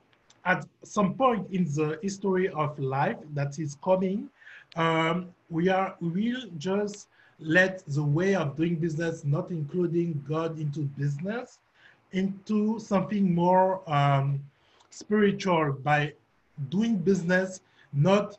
at 0.45 0.65
some 0.83 1.13
point 1.13 1.47
in 1.51 1.65
the 1.65 1.99
history 2.01 2.49
of 2.49 2.77
life 2.79 3.17
that 3.33 3.59
is 3.59 3.77
coming, 3.83 4.29
um, 4.75 5.29
we 5.49 5.69
are 5.69 5.95
will 5.99 6.41
just 6.57 7.07
let 7.39 7.83
the 7.87 8.03
way 8.03 8.35
of 8.35 8.55
doing 8.55 8.75
business, 8.75 9.23
not 9.25 9.51
including 9.51 10.23
God 10.27 10.59
into 10.59 10.81
business, 10.97 11.59
into 12.11 12.79
something 12.79 13.33
more 13.33 13.81
um, 13.91 14.39
spiritual 14.91 15.73
by 15.83 16.13
doing 16.69 16.97
business, 16.97 17.61
not 17.93 18.37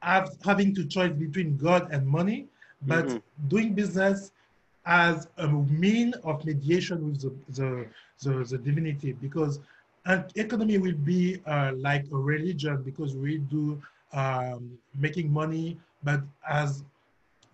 have, 0.00 0.36
having 0.44 0.74
to 0.74 0.84
choose 0.84 1.12
between 1.12 1.56
God 1.56 1.90
and 1.90 2.06
money, 2.06 2.46
but 2.86 3.16
Mhm. 3.16 3.22
doing 3.48 3.74
business 3.74 4.32
as 4.86 5.28
a 5.38 5.46
mean 5.48 6.14
of 6.24 6.44
mediation 6.44 7.04
with 7.06 7.20
the, 7.20 7.32
the, 7.52 7.86
the, 8.22 8.44
the 8.44 8.58
divinity 8.58 9.12
because 9.12 9.60
an 10.06 10.24
economy 10.36 10.78
will 10.78 10.94
be 10.96 11.40
uh, 11.46 11.72
like 11.76 12.04
a 12.12 12.16
religion 12.16 12.82
because 12.82 13.14
we 13.16 13.38
do 13.38 13.80
um, 14.12 14.78
making 14.94 15.30
money, 15.30 15.76
but 16.02 16.22
as 16.48 16.84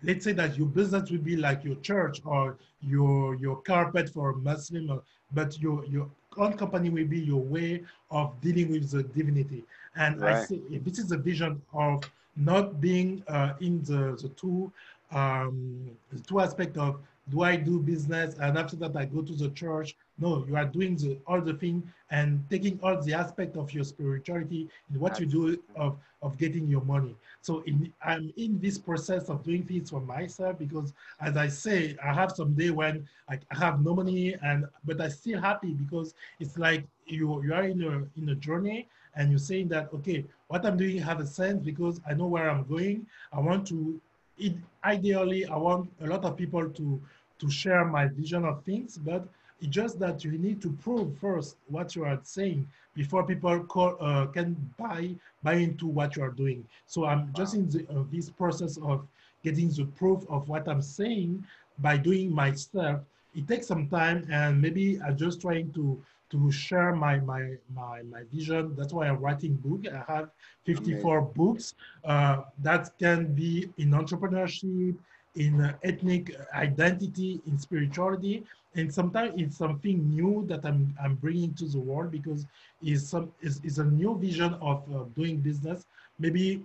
let's 0.03 0.23
say 0.23 0.31
that 0.33 0.57
your 0.57 0.67
business 0.67 1.09
will 1.09 1.19
be 1.19 1.35
like 1.35 1.63
your 1.63 1.75
church 1.75 2.21
or 2.25 2.57
your 2.81 3.35
your 3.35 3.57
carpet 3.57 4.09
for 4.09 4.29
a 4.31 4.35
Muslim, 4.35 4.89
or, 4.91 5.01
but 5.33 5.59
your 5.59 5.85
your 5.85 6.09
own 6.37 6.53
company 6.57 6.89
will 6.89 7.07
be 7.07 7.19
your 7.19 7.41
way 7.41 7.83
of 8.11 8.39
dealing 8.41 8.71
with 8.71 8.91
the 8.91 9.03
divinity. 9.03 9.63
And 9.95 10.21
I 10.23 10.33
Right. 10.33 10.47
say 10.47 10.59
this 10.85 10.99
is 10.99 11.11
a 11.11 11.17
vision 11.17 11.61
of 11.73 12.03
not 12.35 12.79
being 12.81 13.23
uh, 13.27 13.53
in 13.61 13.81
the, 13.83 14.17
the 14.21 14.29
two 14.35 14.71
um, 15.11 15.91
the 16.11 16.19
two 16.19 16.39
aspect 16.39 16.77
of 16.77 16.99
do 17.29 17.41
I 17.41 17.55
do 17.55 17.79
business 17.79 18.35
and 18.39 18.57
after 18.57 18.75
that 18.77 18.95
I 18.95 19.05
go 19.05 19.21
to 19.21 19.33
the 19.33 19.49
church. 19.49 19.95
No, 20.19 20.45
you 20.47 20.55
are 20.55 20.65
doing 20.65 20.95
the 20.95 21.17
all 21.25 21.41
the 21.41 21.53
thing 21.55 21.83
and 22.11 22.43
taking 22.49 22.79
all 22.83 23.01
the 23.01 23.13
aspect 23.13 23.57
of 23.57 23.73
your 23.73 23.83
spirituality 23.83 24.69
in 24.93 24.99
what 24.99 25.19
you 25.19 25.25
do 25.25 25.59
of, 25.75 25.97
of 26.21 26.37
getting 26.37 26.67
your 26.67 26.81
money. 26.81 27.15
So 27.41 27.61
in, 27.61 27.91
I'm 28.03 28.31
in 28.37 28.59
this 28.59 28.77
process 28.77 29.27
of 29.29 29.43
doing 29.43 29.63
things 29.63 29.89
for 29.89 30.01
myself 30.01 30.59
because 30.59 30.93
as 31.19 31.35
I 31.35 31.47
say, 31.47 31.97
I 32.03 32.13
have 32.13 32.31
some 32.31 32.53
day 32.53 32.69
when 32.69 33.07
I 33.27 33.39
I 33.51 33.57
have 33.57 33.83
no 33.83 33.95
money 33.95 34.35
and 34.43 34.65
but 34.85 35.01
I 35.01 35.09
still 35.09 35.41
happy 35.41 35.73
because 35.73 36.13
it's 36.39 36.57
like 36.57 36.85
you 37.07 37.43
you 37.43 37.53
are 37.53 37.63
in 37.63 37.81
a 37.83 38.19
in 38.19 38.29
a 38.29 38.35
journey 38.35 38.87
and 39.15 39.29
you're 39.31 39.39
saying 39.39 39.69
that 39.69 39.91
okay, 39.93 40.25
what 40.47 40.65
I'm 40.65 40.77
doing 40.77 40.97
have 40.99 41.19
a 41.19 41.25
sense 41.25 41.63
because 41.63 41.99
I 42.07 42.13
know 42.13 42.27
where 42.27 42.49
I'm 42.49 42.63
going. 42.65 43.07
I 43.33 43.39
want 43.39 43.65
to 43.67 43.99
it, 44.37 44.53
ideally 44.83 45.45
I 45.45 45.55
want 45.55 45.91
a 46.01 46.07
lot 46.07 46.25
of 46.25 46.37
people 46.37 46.69
to 46.69 47.01
to 47.39 47.49
share 47.49 47.83
my 47.83 48.07
vision 48.07 48.45
of 48.45 48.63
things, 48.63 48.97
but 48.97 49.27
it's 49.59 49.69
just 49.69 49.99
that 49.99 50.23
you 50.23 50.31
need 50.37 50.61
to 50.61 50.71
prove 50.71 51.17
first 51.17 51.57
what 51.67 51.95
you 51.95 52.05
are 52.05 52.19
saying 52.23 52.67
before 52.95 53.25
people 53.25 53.59
call, 53.65 53.97
uh, 53.99 54.25
can 54.27 54.55
buy 54.77 55.15
buy 55.43 55.55
into 55.55 55.85
what 55.85 56.15
you 56.15 56.23
are 56.23 56.31
doing. 56.31 56.65
So 56.87 57.05
I'm 57.05 57.31
just 57.35 57.53
in 57.53 57.69
the, 57.69 57.85
uh, 57.89 58.03
this 58.11 58.29
process 58.29 58.77
of 58.77 59.05
getting 59.43 59.69
the 59.69 59.85
proof 59.85 60.23
of 60.29 60.49
what 60.49 60.67
I'm 60.67 60.81
saying 60.81 61.45
by 61.79 61.97
doing 61.97 62.33
my 62.33 62.53
stuff. 62.53 63.01
It 63.35 63.47
takes 63.47 63.67
some 63.67 63.89
time, 63.89 64.25
and 64.31 64.61
maybe 64.61 64.99
I'm 65.05 65.17
just 65.17 65.41
trying 65.41 65.71
to 65.73 66.01
to 66.31 66.51
share 66.51 66.95
my 66.95 67.19
my 67.19 67.55
my 67.73 68.01
my 68.03 68.23
vision. 68.33 68.75
That's 68.75 68.93
why 68.93 69.07
I'm 69.07 69.19
writing 69.19 69.55
book. 69.55 69.91
I 69.91 70.11
have 70.11 70.29
54 70.65 71.21
books 71.21 71.75
uh, 72.03 72.41
that 72.63 72.97
can 72.97 73.33
be 73.33 73.69
in 73.77 73.91
entrepreneurship, 73.91 74.95
in 75.35 75.61
uh, 75.61 75.73
ethnic 75.83 76.35
identity, 76.53 77.41
in 77.45 77.57
spirituality, 77.57 78.43
and 78.75 78.93
sometimes 78.93 79.33
it's 79.37 79.57
something 79.57 80.09
new 80.09 80.45
that 80.47 80.65
I'm 80.65 80.93
I'm 81.01 81.15
bringing 81.15 81.53
to 81.55 81.65
the 81.65 81.79
world 81.79 82.11
because 82.11 82.45
it's 82.81 83.07
some 83.09 83.31
is 83.41 83.61
is 83.63 83.79
a 83.79 83.85
new 83.85 84.17
vision 84.17 84.53
of 84.55 84.83
uh, 84.93 85.03
doing 85.15 85.37
business. 85.37 85.85
Maybe 86.19 86.63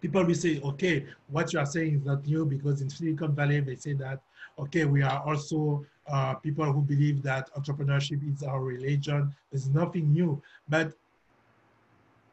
people 0.00 0.24
will 0.24 0.34
say, 0.34 0.60
okay, 0.60 1.06
what 1.28 1.52
you 1.52 1.58
are 1.58 1.66
saying 1.66 1.94
is 1.94 2.04
not 2.04 2.26
new 2.26 2.44
because 2.44 2.80
in 2.80 2.88
Silicon 2.88 3.34
Valley 3.34 3.60
they 3.60 3.76
say 3.76 3.94
that, 3.94 4.20
okay, 4.58 4.84
we 4.84 5.02
are 5.02 5.22
also 5.26 5.84
uh, 6.08 6.34
people 6.34 6.72
who 6.72 6.80
believe 6.82 7.22
that 7.22 7.52
entrepreneurship 7.54 8.20
is 8.32 8.42
our 8.42 8.60
religion. 8.62 9.34
There's 9.50 9.68
nothing 9.68 10.12
new, 10.12 10.40
but 10.68 10.92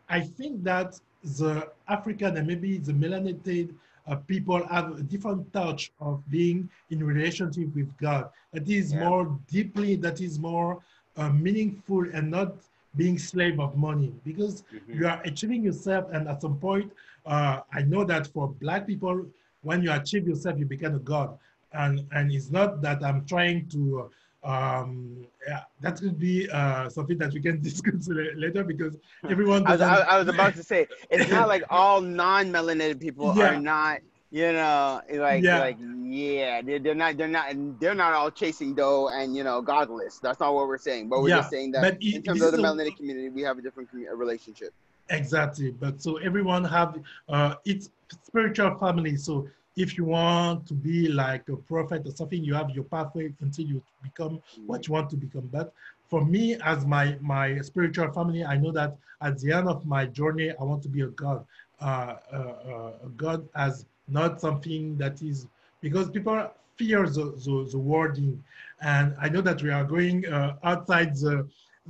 I 0.09 0.21
think 0.21 0.63
that 0.63 0.99
the 1.23 1.69
African 1.87 2.37
and 2.37 2.47
maybe 2.47 2.77
the 2.77 2.93
melanated 2.93 3.73
uh, 4.07 4.17
people 4.17 4.65
have 4.67 4.99
a 4.99 5.01
different 5.01 5.51
touch 5.51 5.91
of 5.99 6.21
being 6.29 6.69
in 6.91 7.03
relationship 7.03 7.73
with 7.73 7.89
God. 7.97 8.29
That 8.53 8.69
is 8.69 8.93
Yeah. 8.93 8.99
more 8.99 9.39
deeply, 9.47 9.95
that 9.97 10.21
is 10.21 10.37
more 10.39 10.79
uh, 11.17 11.29
meaningful 11.29 12.05
and 12.13 12.29
not 12.29 12.55
being 12.97 13.17
slave 13.17 13.59
of 13.59 13.75
money 13.75 14.13
because 14.23 14.63
Mhm. 14.71 14.99
you 14.99 15.07
are 15.07 15.21
achieving 15.25 15.63
yourself 15.63 16.05
and 16.13 16.27
at 16.27 16.41
some 16.41 16.57
point, 16.59 16.91
uh, 17.25 17.61
I 17.71 17.81
know 17.81 18.03
that 18.05 18.27
for 18.27 18.47
black 18.49 18.85
people, 18.85 19.25
when 19.63 19.81
you 19.81 19.91
achieve 19.91 20.27
yourself, 20.27 20.59
you 20.59 20.65
become 20.65 20.95
a 20.95 20.99
God. 20.99 21.37
And, 21.77 22.05
and 22.11 22.31
it's 22.31 22.49
not 22.51 22.81
that 22.81 23.03
I'm 23.03 23.25
trying 23.25 23.67
to, 23.69 24.09
um, 24.43 25.25
yeah, 25.47 25.61
that 25.81 25.97
could 25.99 26.19
be 26.19 26.49
uh, 26.49 26.89
something 26.89 27.17
that 27.17 27.33
we 27.33 27.41
can 27.41 27.61
discuss 27.69 28.07
later 28.35 28.63
because 28.63 28.95
everyone 29.29 29.65
I 29.67 29.71
was, 29.73 29.81
I, 29.81 29.89
doesn't- 29.95 30.09
I 30.09 30.17
was 30.19 30.27
about 30.27 30.55
to 30.55 30.63
say 30.63 30.87
it's 31.09 31.29
not 31.29 31.47
like 31.47 31.63
all 31.69 32.01
non-melanated 32.01 32.99
people 32.99 33.33
Yeah. 33.35 33.55
are 33.55 33.59
not 33.59 33.99
you 34.31 34.51
know 34.53 35.01
like 35.13 35.43
Yeah. 35.43 35.59
like 35.59 35.77
yeah 36.01 36.59
they're, 36.61 36.79
they're 36.79 36.95
not 36.95 37.15
they're 37.15 37.27
not 37.27 37.45
they're 37.79 37.93
not 37.93 38.13
all 38.13 38.31
chasing 38.31 38.73
dough 38.73 39.09
and 39.13 39.35
you 39.35 39.43
know 39.43 39.61
godless 39.61 40.17
that's 40.19 40.39
not 40.39 40.53
what 40.55 40.67
we're 40.67 40.79
saying 40.79 41.09
but 41.09 41.21
we're 41.21 41.29
Yeah, 41.29 41.37
just 41.37 41.51
saying 41.51 41.71
that 41.73 41.81
but 41.83 41.93
in 42.01 42.15
it- 42.17 42.25
terms 42.25 42.41
of 42.41 42.51
the 42.51 42.57
is 42.57 42.63
a- 42.63 42.67
melanated 42.67 42.97
community 42.97 43.29
we 43.29 43.43
have 43.43 43.59
a 43.59 43.61
different 43.61 43.87
commu- 43.91 44.07
relationship 44.13 44.71
Exactly, 45.11 45.69
but 45.69 46.01
so 46.01 46.17
everyone 46.17 46.63
have 46.63 46.97
uh, 47.29 47.53
it's 47.63 47.91
spiritual 48.23 48.75
family. 48.79 49.15
So 49.15 49.47
if 49.75 49.97
you 49.97 50.05
want 50.05 50.65
to 50.67 50.73
be 50.73 51.07
like 51.07 51.47
a 51.49 51.55
prophet 51.55 52.03
or 52.05 52.11
something, 52.11 52.43
you 52.43 52.53
have 52.53 52.69
your 52.69 52.85
pathway 52.85 53.33
until 53.41 53.65
you 53.65 53.81
become 54.01 54.41
what 54.65 54.87
you 54.87 54.93
want 54.93 55.09
to 55.09 55.17
become. 55.17 55.49
But 55.51 55.73
for 56.09 56.23
me, 56.23 56.55
as 56.63 56.85
my 56.85 57.17
my 57.21 57.59
spiritual 57.61 58.11
family, 58.11 58.45
I 58.45 58.57
know 58.57 58.71
that 58.71 58.95
at 59.21 59.39
the 59.39 59.51
end 59.51 59.67
of 59.67 59.85
my 59.85 60.05
journey, 60.05 60.51
I 60.51 60.63
want 60.63 60.83
to 60.83 60.89
be 60.89 61.01
a 61.01 61.07
God. 61.07 61.45
Uh, 61.81 62.15
uh, 62.31 62.37
uh, 62.37 62.91
God 63.17 63.49
as 63.53 63.85
not 64.07 64.39
something 64.39 64.97
that 64.97 65.21
is 65.21 65.45
because 65.81 66.09
people 66.09 66.49
fear 66.77 67.05
the, 67.05 67.33
the, 67.43 67.67
the 67.69 67.77
wording, 67.77 68.41
and 68.81 69.13
I 69.19 69.27
know 69.27 69.41
that 69.41 69.61
we 69.61 69.71
are 69.71 69.83
going 69.83 70.25
uh, 70.25 70.55
outside 70.63 71.15
the 71.15 71.47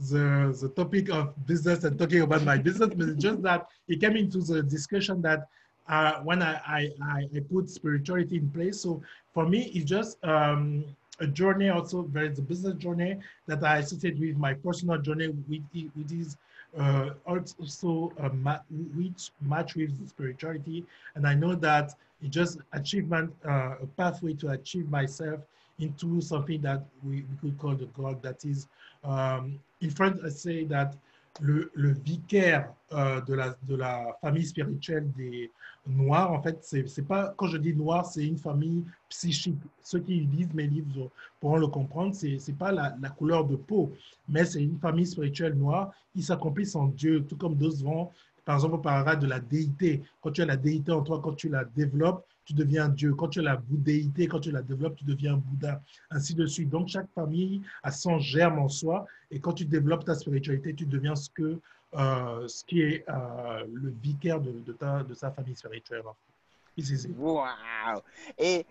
the, 0.10 0.58
the 0.60 0.70
topic 0.76 1.10
of 1.10 1.34
business 1.46 1.84
and 1.84 1.98
talking 1.98 2.22
about 2.22 2.44
my 2.44 2.58
business, 2.58 2.90
but 2.96 3.18
just 3.18 3.42
that 3.44 3.68
it 3.88 4.02
came 4.02 4.18
into 4.18 4.40
the 4.40 4.62
discussion 4.62 5.22
that 5.22 5.48
uh, 5.88 6.20
when 6.22 6.42
I, 6.42 6.54
I, 6.68 6.92
I, 7.04 7.40
put 7.52 7.70
spirituality 7.70 8.38
in 8.38 8.50
place. 8.50 8.82
So 8.82 9.02
for 9.34 9.48
me, 9.48 9.72
it's 9.74 9.86
just 9.86 10.24
um, 10.24 10.86
a 11.20 11.28
journey 11.28 11.70
also, 11.70 12.04
there 12.12 12.26
is 12.26 12.40
a 12.40 12.42
business 12.42 12.76
journey 12.76 13.18
that 13.48 13.64
I 13.64 13.78
associate 13.78 14.20
with 14.20 14.38
my 14.38 14.54
personal 14.54 14.98
journey, 14.98 15.28
with, 15.28 15.64
with 15.74 16.12
is 16.12 16.38
uh, 16.78 17.12
also 17.26 18.12
a 18.20 18.30
ma- 18.30 18.60
which 18.96 19.32
match 19.42 19.76
with 19.76 20.10
spirituality. 20.10 20.86
And 21.16 21.28
I 21.28 21.36
know 21.36 21.56
that 21.56 21.94
it's 22.22 22.34
just 22.34 22.60
achievement, 22.74 23.34
uh, 23.48 23.76
a 23.82 23.88
pathway 23.98 24.34
to 24.34 24.50
achieve 24.50 24.90
myself 24.90 25.40
into 25.80 26.22
something 26.22 26.62
that 26.62 26.84
we, 27.04 27.26
we 27.32 27.38
could 27.42 27.58
call 27.60 27.76
the 27.76 27.86
God 27.88 28.22
that 28.24 28.44
is 28.46 28.68
um, 29.06 29.60
in 29.82 29.92
France, 29.92 30.20
I 30.26 30.30
say 30.30 30.64
that 30.66 30.96
le, 31.42 31.72
vicaire 32.04 32.74
euh, 32.94 33.22
de, 33.22 33.34
la, 33.34 33.56
de 33.68 33.76
la 33.76 34.18
famille 34.22 34.46
spirituelle 34.46 35.12
des 35.18 35.52
Noirs, 35.88 36.32
en 36.32 36.42
fait, 36.42 36.58
c'est 36.64 37.08
pas, 37.08 37.34
quand 37.38 37.46
je 37.48 37.58
dis 37.58 37.76
noir, 37.76 38.06
c'est 38.08 38.26
une 38.26 38.40
famille 38.40 38.84
psychique. 39.08 39.60
Ceux 39.84 40.00
qui 40.00 40.22
lisent 40.22 40.54
mes 40.54 40.66
livres 40.66 41.12
pourront 41.40 41.58
le 41.58 41.68
comprendre, 41.68 42.16
c'est 42.16 42.58
pas 42.58 42.72
la, 42.72 42.96
la 43.00 43.10
couleur 43.10 43.46
de 43.46 43.56
peau, 43.56 43.94
mais 44.28 44.46
c'est 44.46 44.64
une 44.64 44.80
famille 44.80 45.06
spirituelle 45.06 45.54
noire 45.54 45.92
qui 46.12 46.24
s'accomplissent 46.24 46.76
en 46.76 46.88
Dieu, 46.88 47.24
tout 47.24 47.38
comme 47.38 47.54
d'autres 47.56 47.84
vont, 47.84 48.10
par 48.46 48.56
exemple, 48.56 48.76
on 48.76 48.80
parlera 48.80 49.16
de 49.16 49.26
la 49.26 49.40
déité. 49.40 50.04
Quand 50.22 50.32
tu 50.32 50.44
as 50.44 50.46
la 50.46 50.56
déité 50.56 50.92
en 50.92 51.02
toi, 51.02 51.20
quand 51.22 51.34
tu 51.34 51.50
la 51.50 51.66
développes, 51.66 52.24
tu 52.46 52.54
deviens 52.54 52.88
Dieu. 52.90 53.14
Quand 53.14 53.28
tu 53.28 53.40
as 53.40 53.44
la 53.44 53.58
bouddhéité, 53.58 54.28
quand 54.28 54.40
tu 54.40 54.52
la 54.52 54.62
développes, 54.62 54.96
tu 54.96 55.04
deviens 55.04 55.36
Bouddha, 55.36 55.82
ainsi 56.12 56.36
de 56.36 56.46
suite. 56.46 56.70
Donc, 56.70 56.88
chaque 56.88 57.12
famille 57.14 57.62
a 57.84 57.92
son 57.92 58.20
germe 58.20 58.60
en 58.60 58.70
soi. 58.70 59.06
Et 59.32 59.40
quand 59.40 59.54
tu 59.54 59.66
développes 59.66 60.06
ta 60.06 60.16
spiritualité, 60.16 60.74
tu 60.74 60.86
deviens 60.86 61.16
ce, 61.16 61.30
que, 61.30 61.60
euh, 61.96 62.48
ce 62.48 62.64
qui 62.64 62.82
est 62.82 63.04
euh, 63.10 63.66
le 63.74 63.94
vicaire 64.02 64.40
de, 64.40 64.72
ta, 64.74 65.04
de 65.04 65.14
sa 65.14 65.32
famille 65.32 65.56
spirituelle. 65.56 66.04
Wow 67.18 67.46
et 68.38 68.66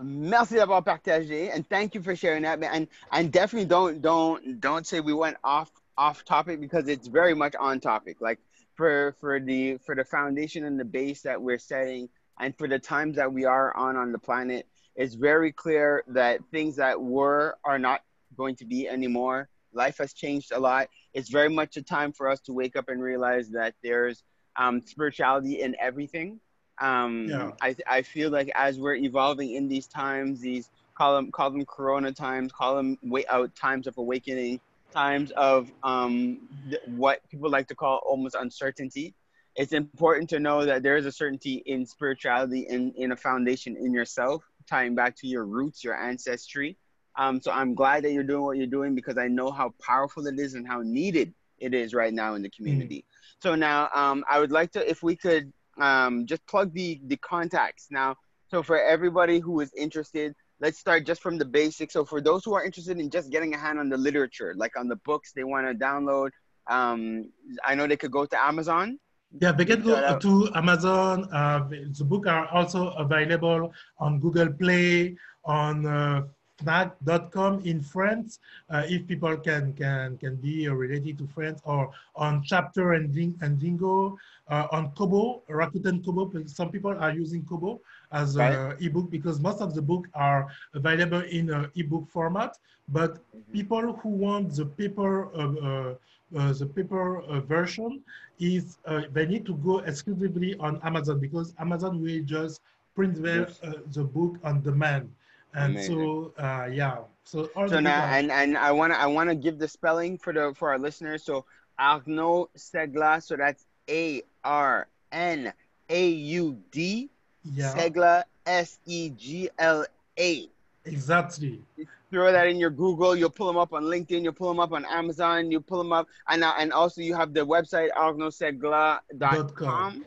merci 0.00 0.54
d'avoir 0.54 0.84
partagé 0.84 1.50
and 1.50 1.68
thank 1.68 1.96
you 1.96 2.00
for 2.00 2.14
sharing 2.14 2.44
that 2.44 2.62
and 2.62 2.86
and 3.10 3.32
definitely 3.32 3.66
don't 3.66 4.00
don't 4.00 4.60
don't 4.60 4.86
say 4.86 5.00
we 5.00 5.12
went 5.12 5.36
off 5.42 5.72
off 5.98 6.24
topic 6.24 6.60
because 6.60 6.88
it's 6.88 7.08
very 7.08 7.34
much 7.34 7.56
on 7.58 7.80
topic 7.80 8.20
like 8.20 8.38
for 8.76 9.16
for 9.18 9.40
the 9.40 9.78
for 9.78 9.96
the 9.96 10.04
foundation 10.04 10.64
and 10.64 10.78
the 10.78 10.84
base 10.84 11.22
that 11.22 11.42
we're 11.42 11.58
setting 11.58 12.08
and 12.40 12.56
for 12.58 12.68
the 12.68 12.78
times 12.78 13.16
that 13.16 13.32
we 13.32 13.44
are 13.44 13.76
on 13.76 13.96
on 13.96 14.12
the 14.12 14.18
planet 14.18 14.66
it's 14.96 15.14
very 15.14 15.52
clear 15.52 16.04
that 16.08 16.40
things 16.50 16.76
that 16.76 17.00
were 17.00 17.56
are 17.64 17.78
not 17.78 18.02
going 18.36 18.56
to 18.56 18.64
be 18.64 18.88
anymore 18.88 19.48
life 19.72 19.98
has 19.98 20.12
changed 20.14 20.52
a 20.52 20.58
lot 20.58 20.88
it's 21.14 21.30
very 21.30 21.48
much 21.50 21.76
a 21.76 21.82
time 21.82 22.12
for 22.12 22.28
us 22.28 22.40
to 22.40 22.52
wake 22.52 22.76
up 22.76 22.88
and 22.88 23.02
realize 23.02 23.50
that 23.50 23.74
there's 23.82 24.24
um, 24.56 24.80
spirituality 24.82 25.60
in 25.62 25.76
everything 25.80 26.40
Um, 26.80 27.28
Yeah. 27.28 27.50
I 27.60 27.76
I 27.86 28.02
feel 28.02 28.30
like 28.30 28.50
as 28.54 28.78
we're 28.80 28.96
evolving 28.96 29.50
in 29.58 29.68
these 29.68 29.86
times, 29.86 30.40
these 30.40 30.70
call 30.94 31.14
them 31.16 31.30
call 31.30 31.50
them 31.50 31.64
Corona 31.66 32.12
times, 32.12 32.52
call 32.52 32.76
them 32.76 32.98
way 33.02 33.24
out 33.28 33.54
times 33.54 33.86
of 33.86 33.98
awakening, 33.98 34.60
times 34.92 35.30
of 35.32 35.70
um 35.82 36.48
th- 36.70 36.82
what 36.86 37.20
people 37.30 37.50
like 37.50 37.68
to 37.68 37.74
call 37.74 37.98
almost 38.10 38.34
uncertainty. 38.34 39.14
It's 39.56 39.72
important 39.72 40.30
to 40.30 40.40
know 40.40 40.64
that 40.64 40.82
there 40.82 40.96
is 40.96 41.06
a 41.06 41.12
certainty 41.12 41.62
in 41.66 41.84
spirituality 41.84 42.66
in 42.68 42.92
in 42.96 43.12
a 43.12 43.16
foundation 43.16 43.76
in 43.76 43.92
yourself, 43.92 44.44
tying 44.68 44.94
back 44.94 45.16
to 45.16 45.26
your 45.26 45.44
roots, 45.44 45.82
your 45.82 46.00
ancestry. 46.00 46.76
Um, 47.16 47.40
so 47.40 47.50
I'm 47.50 47.74
glad 47.74 48.04
that 48.04 48.12
you're 48.12 48.22
doing 48.22 48.42
what 48.42 48.56
you're 48.56 48.66
doing 48.66 48.94
because 48.94 49.18
I 49.18 49.28
know 49.28 49.50
how 49.50 49.74
powerful 49.84 50.26
it 50.26 50.38
is 50.38 50.54
and 50.54 50.66
how 50.66 50.80
needed 50.82 51.34
it 51.58 51.74
is 51.74 51.92
right 51.92 52.12
now 52.12 52.34
in 52.34 52.42
the 52.42 52.50
community. 52.50 53.04
So 53.42 53.54
now 53.54 53.88
um, 53.94 54.24
I 54.30 54.38
would 54.38 54.52
like 54.52 54.70
to, 54.72 54.88
if 54.88 55.02
we 55.02 55.16
could 55.16 55.52
um, 55.78 56.26
just 56.26 56.46
plug 56.46 56.72
the 56.72 57.00
the 57.06 57.16
contacts 57.16 57.88
now. 57.90 58.16
So 58.48 58.62
for 58.62 58.80
everybody 58.80 59.38
who 59.38 59.60
is 59.60 59.72
interested, 59.74 60.34
let's 60.60 60.78
start 60.78 61.06
just 61.06 61.22
from 61.22 61.38
the 61.38 61.44
basics. 61.44 61.92
So 61.92 62.04
for 62.04 62.20
those 62.20 62.44
who 62.44 62.54
are 62.54 62.64
interested 62.64 62.98
in 62.98 63.10
just 63.10 63.30
getting 63.30 63.54
a 63.54 63.58
hand 63.58 63.78
on 63.78 63.88
the 63.88 63.96
literature, 63.96 64.54
like 64.56 64.78
on 64.78 64.88
the 64.88 64.96
books 64.96 65.32
they 65.32 65.44
want 65.44 65.66
to 65.66 65.74
download, 65.74 66.30
um, 66.68 67.30
I 67.64 67.74
know 67.74 67.86
they 67.86 67.96
could 67.96 68.12
go 68.12 68.26
to 68.26 68.42
Amazon. 68.42 68.98
Yeah, 69.38 69.52
they 69.52 69.64
can 69.64 69.82
go 69.82 70.18
to 70.18 70.50
Amazon. 70.56 71.28
Uh, 71.32 71.68
the 71.68 72.04
book 72.04 72.26
are 72.26 72.48
also 72.48 72.88
available 72.98 73.72
on 73.98 74.18
Google 74.18 74.52
Play, 74.52 75.16
on 75.44 75.86
uh, 75.86 76.22
Fnac.com 76.64 77.60
in 77.64 77.80
France, 77.80 78.38
uh, 78.68 78.82
if 78.86 79.06
people 79.06 79.36
can 79.36 79.72
can 79.74 80.18
can 80.18 80.36
be 80.36 80.68
related 80.68 81.18
to 81.18 81.26
France, 81.28 81.60
or 81.64 81.90
on 82.16 82.42
Chapter 82.42 82.92
and, 82.94 83.14
Ding, 83.14 83.34
and 83.40 83.58
Dingo, 83.58 84.18
uh, 84.48 84.66
on 84.72 84.90
Kobo, 84.92 85.42
Rakuten 85.48 86.04
Kobo. 86.04 86.30
Some 86.46 86.70
people 86.70 86.92
are 86.98 87.12
using 87.12 87.44
Kobo 87.44 87.80
as 88.12 88.36
a 88.36 88.76
ebook 88.80 89.10
because 89.10 89.40
most 89.40 89.60
of 89.60 89.74
the 89.74 89.82
book 89.82 90.08
are 90.14 90.48
available 90.74 91.20
in 91.22 91.50
uh, 91.50 91.68
ebook 91.76 92.08
format. 92.08 92.56
But 92.88 93.18
people 93.52 93.92
who 94.02 94.08
want 94.08 94.54
the 94.54 94.66
paper 94.66 95.26
uh, 95.34 95.54
uh, 95.68 95.94
uh, 96.36 96.52
the 96.52 96.66
paper 96.66 97.20
uh, 97.22 97.40
version 97.40 98.02
is 98.38 98.78
uh, 98.86 99.02
they 99.12 99.26
need 99.26 99.44
to 99.46 99.54
go 99.56 99.78
exclusively 99.80 100.56
on 100.58 100.80
Amazon 100.82 101.18
because 101.20 101.54
Amazon 101.58 102.00
will 102.02 102.22
just 102.24 102.60
print 102.94 103.22
their, 103.22 103.48
Yes. 103.48 103.60
uh, 103.62 103.72
the 103.92 104.04
book 104.04 104.36
on 104.42 104.62
demand. 104.62 105.10
And 105.54 105.78
so, 105.80 106.32
uh, 106.38 106.68
yeah. 106.72 106.98
So, 107.24 107.50
all 107.56 107.68
So 107.68 107.80
the 107.80 107.80
now, 107.80 108.04
are- 108.04 108.08
and 108.08 108.30
and 108.30 108.56
I 108.56 108.72
want 108.72 108.92
to 108.92 108.98
I 108.98 109.06
want 109.06 109.28
to 109.30 109.34
give 109.34 109.58
the 109.58 109.68
spelling 109.68 110.18
for 110.18 110.32
the 110.32 110.52
for 110.56 110.70
our 110.70 110.78
listeners. 110.78 111.24
So 111.24 111.44
Arnaud 111.78 112.50
Segla. 112.56 113.22
So 113.22 113.36
that's 113.36 113.66
A 113.88 114.22
R 114.44 114.88
N 115.12 115.52
A 115.88 116.08
U 116.08 116.62
D 116.70 117.10
yeah, 117.44 117.74
Segla 117.74 118.24
S 118.46 118.78
E 118.86 119.10
G 119.10 119.50
L 119.58 119.84
A. 120.18 120.48
exactly. 120.84 121.62
Throw 122.10 122.32
that 122.32 122.48
in 122.48 122.58
your 122.58 122.70
Google. 122.70 123.14
You'll 123.14 123.30
pull 123.30 123.46
them 123.46 123.56
up 123.56 123.72
on 123.72 123.84
LinkedIn. 123.84 124.24
You'll 124.24 124.32
pull 124.32 124.48
them 124.48 124.58
up 124.58 124.72
on 124.72 124.84
Amazon. 124.86 125.48
You 125.50 125.60
pull 125.60 125.78
them 125.78 125.92
up, 125.92 126.08
and 126.28 126.42
uh, 126.42 126.52
and 126.58 126.72
also 126.72 127.00
you 127.02 127.14
have 127.14 127.32
the 127.32 127.46
website 127.46 127.90
arnaudsegla.com 127.96 130.04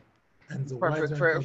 And 0.49 0.67
the. 0.67 0.77
For- 0.77 1.07
for- 1.15 1.41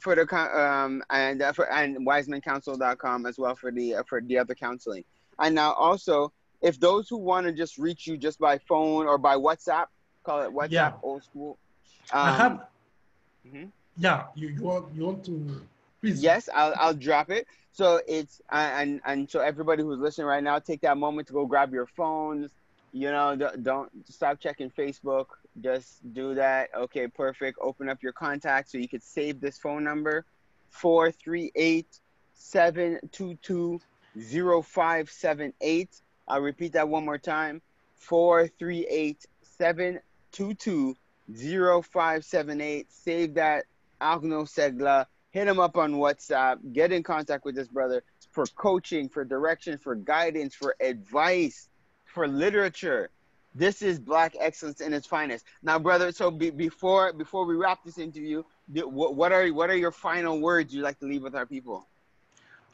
for 0.00 0.14
the 0.14 0.24
um 0.58 1.02
and 1.10 1.42
uh, 1.42 1.52
for 1.52 1.70
and 1.70 1.98
wisemancouncil.com 2.06 3.26
as 3.26 3.36
well 3.38 3.54
for 3.54 3.70
the 3.70 3.96
uh, 3.96 4.02
for 4.08 4.22
the 4.22 4.38
other 4.38 4.54
counseling. 4.54 5.04
And 5.38 5.54
now 5.54 5.72
also, 5.74 6.32
if 6.62 6.80
those 6.80 7.10
who 7.10 7.18
want 7.18 7.44
to 7.46 7.52
just 7.52 7.76
reach 7.76 8.06
you 8.06 8.16
just 8.16 8.38
by 8.38 8.56
phone 8.56 9.06
or 9.06 9.18
by 9.18 9.36
WhatsApp, 9.36 9.88
call 10.24 10.40
it 10.42 10.50
WhatsApp 10.50 10.70
Yeah. 10.70 10.92
old 11.02 11.22
school. 11.24 11.58
I 12.10 12.30
Um, 12.30 12.36
have, 12.36 12.66
mhm. 13.46 13.70
Yeah, 13.96 14.24
you, 14.34 14.48
you, 14.48 14.62
want, 14.62 14.94
you 14.94 15.04
want 15.04 15.24
to, 15.24 15.62
please. 16.00 16.22
Yes, 16.22 16.48
I'll 16.54 16.74
I'll 16.76 16.94
drop 16.94 17.30
it. 17.30 17.46
So 17.72 18.00
it's 18.06 18.40
and 18.50 19.00
and 19.04 19.30
so 19.30 19.40
everybody 19.40 19.82
who's 19.82 19.98
listening 19.98 20.26
right 20.26 20.42
now, 20.42 20.58
take 20.58 20.80
that 20.82 20.98
moment 20.98 21.28
to 21.28 21.32
go 21.32 21.46
grab 21.46 21.72
your 21.72 21.86
phones. 21.86 22.50
You 22.92 23.10
know, 23.10 23.34
don't, 23.34 23.64
don't 23.64 23.90
stop 24.10 24.38
checking 24.38 24.70
Facebook. 24.70 25.26
Just 25.62 26.12
do 26.12 26.34
that. 26.34 26.68
Okay, 26.76 27.08
perfect. 27.08 27.58
Open 27.62 27.88
up 27.88 28.02
your 28.02 28.12
contacts 28.12 28.72
so 28.72 28.78
you 28.78 28.88
could 28.88 29.02
save 29.02 29.40
this 29.40 29.58
phone 29.58 29.84
number: 29.84 30.26
four 30.68 31.10
three 31.10 31.50
eight 31.54 32.00
seven 32.34 32.98
two 33.10 33.38
two 33.42 33.80
zero 34.20 34.60
five 34.62 35.10
seven 35.10 35.52
eight. 35.60 36.02
I'll 36.28 36.40
repeat 36.40 36.72
that 36.74 36.88
one 36.88 37.04
more 37.04 37.18
time: 37.18 37.62
four 37.96 38.48
three 38.48 38.86
eight 38.88 39.24
seven 39.40 40.00
two 40.30 40.52
two 40.54 40.94
zero 41.34 41.80
five 41.80 42.24
seven 42.24 42.60
eight. 42.60 42.92
Save 42.92 43.34
that 43.34 43.64
Arnaud 44.02 44.44
Segla 44.44 45.06
hit 45.30 45.48
him 45.48 45.58
up 45.58 45.76
on 45.76 45.94
WhatsApp, 45.94 46.58
get 46.72 46.92
in 46.92 47.02
contact 47.02 47.44
with 47.44 47.54
this 47.54 47.68
brother 47.68 48.02
for 48.32 48.44
coaching, 48.56 49.08
for 49.08 49.24
direction, 49.24 49.78
for 49.78 49.94
guidance, 49.94 50.54
for 50.54 50.74
advice, 50.80 51.68
for 52.04 52.28
literature. 52.28 53.10
This 53.54 53.82
is 53.82 53.98
black 53.98 54.34
excellence 54.40 54.80
in 54.80 54.92
its 54.92 55.06
finest. 55.06 55.44
Now, 55.62 55.78
brother, 55.78 56.10
so 56.10 56.30
be, 56.30 56.50
before 56.50 57.12
before 57.12 57.44
we 57.44 57.54
wrap 57.54 57.84
this 57.84 57.98
interview, 57.98 58.42
what, 58.72 59.14
what 59.14 59.30
are 59.32 59.46
what 59.48 59.68
are 59.70 59.76
your 59.76 59.90
final 59.92 60.40
words 60.40 60.74
you'd 60.74 60.84
like 60.84 60.98
to 61.00 61.06
leave 61.06 61.22
with 61.22 61.34
our 61.34 61.46
people? 61.46 61.86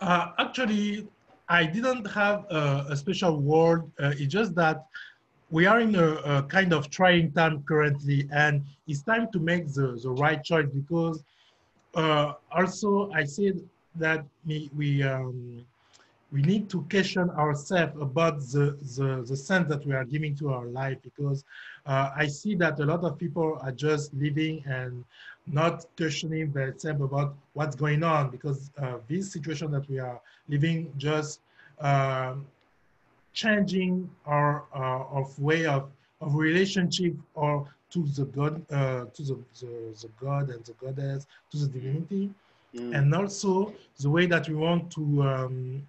Uh, 0.01 0.31
actually, 0.39 1.09
I 1.49 1.67
didn't 1.67 2.07
have 2.07 2.45
a, 2.51 2.87
a 2.91 2.97
special 2.97 3.41
word. 3.41 3.91
Uh, 3.99 4.13
it's 4.17 4.33
just 4.33 4.55
that 4.55 4.87
we 5.51 5.67
are 5.67 5.81
in 5.81 5.95
a, 5.95 6.15
a 6.17 6.43
kind 6.43 6.73
of 6.73 6.91
trying 6.91 7.33
time 7.33 7.63
currently, 7.63 8.29
and 8.33 8.65
it's 8.87 9.03
time 9.03 9.29
to 9.33 9.39
make 9.39 9.73
the, 9.73 9.99
the 10.03 10.11
right 10.11 10.43
choice 10.43 10.69
because 10.73 11.23
uh, 11.95 12.35
also 12.53 13.11
I 13.13 13.25
said 13.25 13.61
that 13.97 14.25
we, 14.47 14.71
we, 14.77 15.03
um, 15.03 15.65
we 16.31 16.43
need 16.43 16.69
to 16.71 16.83
question 16.91 17.31
ourselves 17.31 17.95
about 18.01 18.41
the, 18.41 18.77
the, 18.97 19.25
the 19.27 19.37
sense 19.37 19.69
that 19.69 19.87
we 19.87 19.95
are 19.95 20.05
giving 20.05 20.37
to 20.37 20.53
our 20.53 20.67
life 20.67 20.99
because 21.03 21.45
uh, 21.87 22.11
I 22.15 22.27
see 22.27 22.55
that 22.57 22.79
a 22.81 22.85
lot 22.85 23.03
of 23.05 23.19
people 23.19 23.59
are 23.63 23.73
just 23.73 24.13
living 24.13 24.63
and 24.67 25.05
not 25.47 25.87
questioning 25.97 26.53
themselves 26.53 27.01
about 27.01 27.35
what's 27.55 27.75
going 27.75 28.03
on 28.03 28.31
because 28.31 28.71
uh, 28.77 28.99
this 29.09 29.33
situation 29.33 29.71
that 29.71 29.89
we 29.89 29.99
are 29.99 30.21
living 30.49 30.93
just 30.99 31.41
um, 31.81 32.47
changing 33.43 33.95
our 34.27 34.51
uh, 34.83 35.19
of 35.19 35.27
way 35.39 35.63
of, 35.67 35.83
of 36.21 36.35
relationship 36.35 37.15
or 37.35 37.55
to 37.93 38.01
the 38.17 38.25
God, 38.37 38.55
uh, 38.71 39.05
to 39.17 39.23
the, 39.29 39.37
the, 39.61 39.73
the 40.03 40.09
God 40.25 40.51
and 40.51 40.63
the 40.65 40.75
goddess, 40.83 41.27
to 41.51 41.57
the 41.59 41.69
divinity, 41.69 42.25
Mm. 42.75 42.93
and 42.93 43.15
also 43.15 43.75
the 44.01 44.11
way 44.11 44.27
that 44.27 44.49
we 44.49 44.55
want 44.55 44.91
to 44.93 45.03
um, 45.23 45.83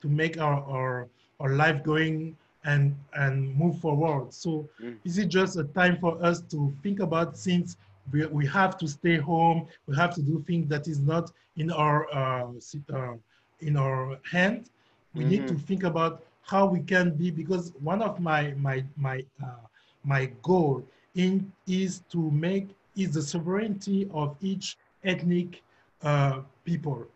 to 0.00 0.08
make 0.08 0.38
our, 0.38 0.60
our 0.76 1.08
our 1.40 1.52
life 1.54 1.82
going 1.84 2.36
and 2.64 2.94
and 3.14 3.54
move 3.54 3.78
forward. 3.80 4.32
So 4.32 4.68
Mm. 4.80 4.98
is 5.04 5.18
it 5.18 5.28
just 5.28 5.56
a 5.58 5.64
time 5.64 5.96
for 6.00 6.22
us 6.24 6.40
to 6.52 6.74
think 6.82 7.00
about 7.00 7.36
since 7.36 7.76
we, 8.12 8.26
we 8.26 8.46
have 8.46 8.76
to 8.78 8.86
stay 8.88 9.16
home, 9.16 9.66
we 9.86 9.96
have 9.96 10.14
to 10.14 10.22
do 10.22 10.42
things 10.46 10.68
that 10.68 10.86
is 10.88 11.00
not 11.00 11.30
in 11.56 11.70
our 11.70 12.06
uh, 12.14 12.46
uh, 12.94 13.14
in 13.60 13.76
our 13.76 14.18
hand. 14.30 14.70
We 15.14 15.24
need 15.24 15.46
to 15.48 15.56
think 15.56 15.84
about 15.84 16.22
how 16.42 16.66
we 16.66 16.80
can 16.80 17.10
be 17.10 17.30
because 17.30 17.72
one 17.80 18.02
of 18.02 18.20
my 18.20 18.54
my 18.58 18.84
my 18.96 19.24
uh, 19.42 19.66
my 20.04 20.30
goal 20.42 20.84
in 21.14 21.52
is 21.66 22.02
to 22.10 22.30
make 22.30 22.68
is 22.96 23.12
the 23.12 23.22
sovereignty 23.22 24.08
of 24.12 24.36
each 24.40 24.76
ethnic 25.04 25.62
uh, 26.02 26.40
people. 26.64 27.06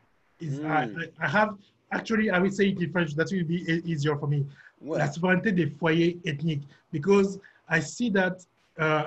Is 0.41 0.61
I, 0.61 0.87
Mm. 0.87 1.11
I 1.21 1.25
I 1.27 1.29
have 1.29 1.57
actually 1.93 2.31
I 2.31 2.39
will 2.39 2.51
say 2.51 2.69
it 2.69 2.81
in 2.81 2.93
French. 2.93 3.15
That 3.15 3.29
will 3.33 3.45
be 3.45 3.63
easier 3.85 4.17
for 4.17 4.27
me. 4.27 4.47
What? 4.81 4.99
La 4.99 5.07
souveraineté 5.07 5.53
des 5.55 5.71
foyers 5.71 6.17
ethniques 6.25 6.67
because 6.93 7.39
I 7.69 7.81
see 7.81 8.11
that 8.11 8.45
uh, 8.79 9.07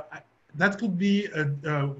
that 0.55 0.77
could 0.79 0.97
be 0.97 1.27
uh, 1.35 1.45
uh, 1.65 1.93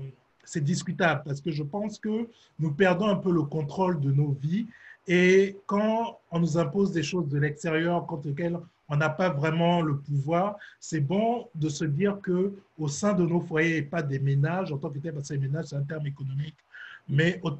c'est 0.43 0.63
discutable 0.63 1.21
parce 1.25 1.41
que 1.41 1.51
je 1.51 1.61
pense 1.63 1.99
que 1.99 2.27
nous 2.57 2.71
perdons 2.71 3.07
un 3.07 3.15
peu 3.15 3.31
le 3.31 3.43
contrôle 3.43 3.99
de 3.99 4.11
nos 4.11 4.31
vies 4.31 4.65
et 5.07 5.57
quand 5.65 6.19
on 6.31 6.39
nous 6.39 6.57
impose 6.57 6.91
des 6.91 7.03
choses 7.03 7.27
de 7.27 7.39
l'extérieur 7.39 8.05
contre 8.05 8.27
lesquelles 8.27 8.57
on 8.89 8.95
n'a 8.97 9.09
pas 9.09 9.29
vraiment 9.29 9.81
le 9.81 9.97
pouvoir, 9.97 10.57
c'est 10.79 10.99
bon 10.99 11.47
de 11.55 11.69
se 11.69 11.85
dire 11.85 12.19
que 12.21 12.53
au 12.77 12.87
sein 12.87 13.13
de 13.13 13.25
nos 13.25 13.39
foyers 13.39 13.77
et 13.77 13.81
pas 13.83 14.01
des 14.01 14.19
ménages 14.19 14.71
en 14.71 14.77
tant 14.77 14.89
que 14.89 14.99
tel 14.99 15.13
parce 15.13 15.29
que 15.29 15.33
les 15.33 15.39
ménages 15.39 15.65
c'est 15.67 15.75
un 15.75 15.83
terme 15.83 16.07
économique, 16.07 16.57
mais 17.07 17.39
au, 17.43 17.51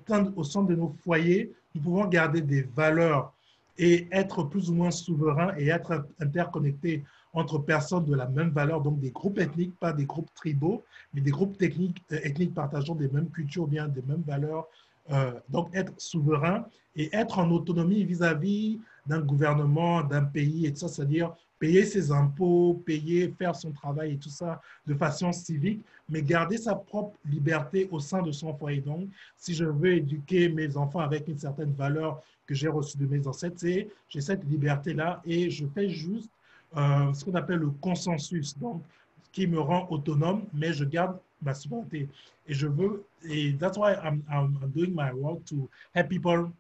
sein- 0.44 0.64
de 0.64 0.76
nos 0.76 0.96
foyers, 1.04 1.52
nous 1.74 1.82
pouvons 1.82 2.06
garder 2.06 2.42
des 2.42 2.64
valeurs 2.76 3.34
et 3.78 4.08
être 4.12 4.44
plus 4.44 4.70
ou 4.70 4.76
moins 4.76 4.92
souverain 4.92 5.54
et 5.58 5.68
être 5.70 6.06
interconnecté 6.20 7.04
entre 7.34 7.60
personnes 7.60 8.06
de 8.06 8.16
la 8.16 8.28
même 8.28 8.50
valeur, 8.50 8.82
donc 8.82 9.00
des 9.00 9.12
groupes 9.12 9.38
ethniques, 9.40 9.78
pas 9.80 9.94
des 9.94 10.06
groupes 10.06 10.34
tribaux, 10.34 10.84
mais 11.14 11.22
des 11.22 11.32
groupes 11.32 11.58
techniques, 11.58 12.04
euh, 12.12 12.20
ethniques 12.24 12.54
partageant 12.56 12.96
des 12.96 13.08
mêmes 13.08 13.30
cultures, 13.30 13.68
bien 13.68 13.88
des 13.88 14.02
mêmes 14.02 14.24
valeurs. 14.26 14.68
Euh, 15.12 15.32
donc 15.50 15.70
être 15.74 15.94
souverain 15.98 16.66
et 16.96 17.10
être 17.16 17.40
en 17.40 17.50
autonomie 17.50 18.04
vis-à-vis 18.04 18.80
d'un 19.08 19.22
gouvernement, 19.22 20.04
d'un 20.04 20.24
pays, 20.24 20.68
et 20.68 20.72
tout 20.72 20.82
ça, 20.82 20.88
c'est-à-dire 20.88 21.34
payer 21.58 21.84
ses 21.84 22.12
impôts, 22.12 22.82
payer, 22.86 23.34
faire 23.38 23.56
son 23.56 23.72
travail 23.72 24.14
et 24.14 24.18
tout 24.18 24.30
ça 24.30 24.62
de 24.86 24.94
façon 24.94 25.32
civique, 25.32 25.84
mais 26.08 26.22
garder 26.22 26.58
sa 26.58 26.76
propre 26.76 27.18
liberté 27.26 27.88
au 27.92 28.00
sein 28.00 28.22
de 28.22 28.32
son 28.32 28.54
foyer. 28.54 28.82
Donc, 28.82 29.10
si 29.36 29.54
je 29.54 29.66
veux 29.66 29.94
éduquer 29.94 30.48
mes 30.50 30.78
enfants 30.78 31.00
avec 31.00 31.28
une 31.28 31.38
certaine 31.38 31.74
valeur 31.74 32.22
que 32.46 32.54
j'ai 32.54 32.68
reçue 32.68 32.98
de 32.98 33.06
mes 33.08 33.28
ancêtres, 33.28 33.58
j'ai 33.64 34.22
cette 34.22 34.44
liberté-là 34.46 35.22
et 35.26 35.50
je 35.50 35.66
fais 35.68 35.90
juste 35.90 36.30
euh, 36.78 37.12
ce 37.14 37.26
qu'on 37.26 37.36
appelle 37.36 37.60
le 37.60 37.72
consensus, 37.72 38.58
donc 38.58 38.84
qui 39.32 39.48
me 39.48 39.60
rend 39.60 39.88
autonome, 39.90 40.44
mais 40.54 40.72
je 40.74 40.86
garde 40.86 41.18
ma 41.42 41.54
souveraineté. 41.54 42.08
Et 42.48 42.54
je 42.54 42.68
veux, 42.68 43.06
et 43.30 43.54
that's 43.54 43.78
why 43.78 43.94
I'm, 43.96 44.24
I'm 44.32 44.72
doing 44.74 44.94
my 44.94 45.14
work 45.14 45.46
to 45.46 45.70
help 45.94 46.10
people 46.10 46.52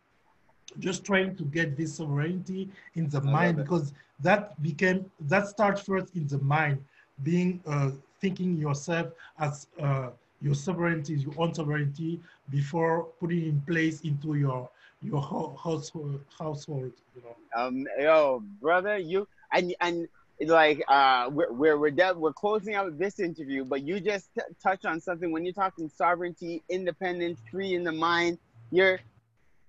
just 0.77 1.03
trying 1.03 1.35
to 1.35 1.43
get 1.45 1.75
this 1.75 1.95
sovereignty 1.95 2.69
in 2.95 3.09
the 3.09 3.21
mind 3.21 3.57
because 3.57 3.93
that 4.19 4.61
became 4.61 5.09
that 5.21 5.47
starts 5.47 5.81
first 5.81 6.15
in 6.15 6.27
the 6.27 6.37
mind 6.39 6.83
being 7.23 7.59
uh, 7.65 7.89
thinking 8.21 8.55
yourself 8.55 9.07
as 9.39 9.67
uh, 9.81 10.09
your 10.41 10.53
sovereignty 10.53 11.15
your 11.15 11.33
own 11.37 11.53
sovereignty 11.53 12.19
before 12.49 13.07
putting 13.19 13.45
in 13.45 13.61
place 13.61 14.01
into 14.01 14.35
your 14.35 14.69
your 15.01 15.21
household 15.21 16.21
household 16.37 16.91
you 17.15 17.21
know 17.23 17.35
um 17.55 17.85
yo 17.99 18.43
brother 18.61 18.97
you 18.97 19.27
and 19.53 19.73
and 19.81 20.07
like 20.47 20.81
uh 20.87 21.29
we're 21.31 21.51
we're 21.51 21.77
we're, 21.77 21.91
de- 21.91 22.13
we're 22.15 22.31
closing 22.33 22.73
out 22.73 22.97
this 22.97 23.19
interview 23.19 23.65
but 23.65 23.81
you 23.81 23.99
just 23.99 24.29
t- 24.33 24.41
touch 24.63 24.85
on 24.85 25.01
something 25.01 25.31
when 25.31 25.43
you're 25.43 25.53
talking 25.53 25.89
sovereignty 25.89 26.63
independence 26.69 27.39
free 27.51 27.73
in 27.73 27.83
the 27.83 27.91
mind 27.91 28.37
you're 28.71 28.99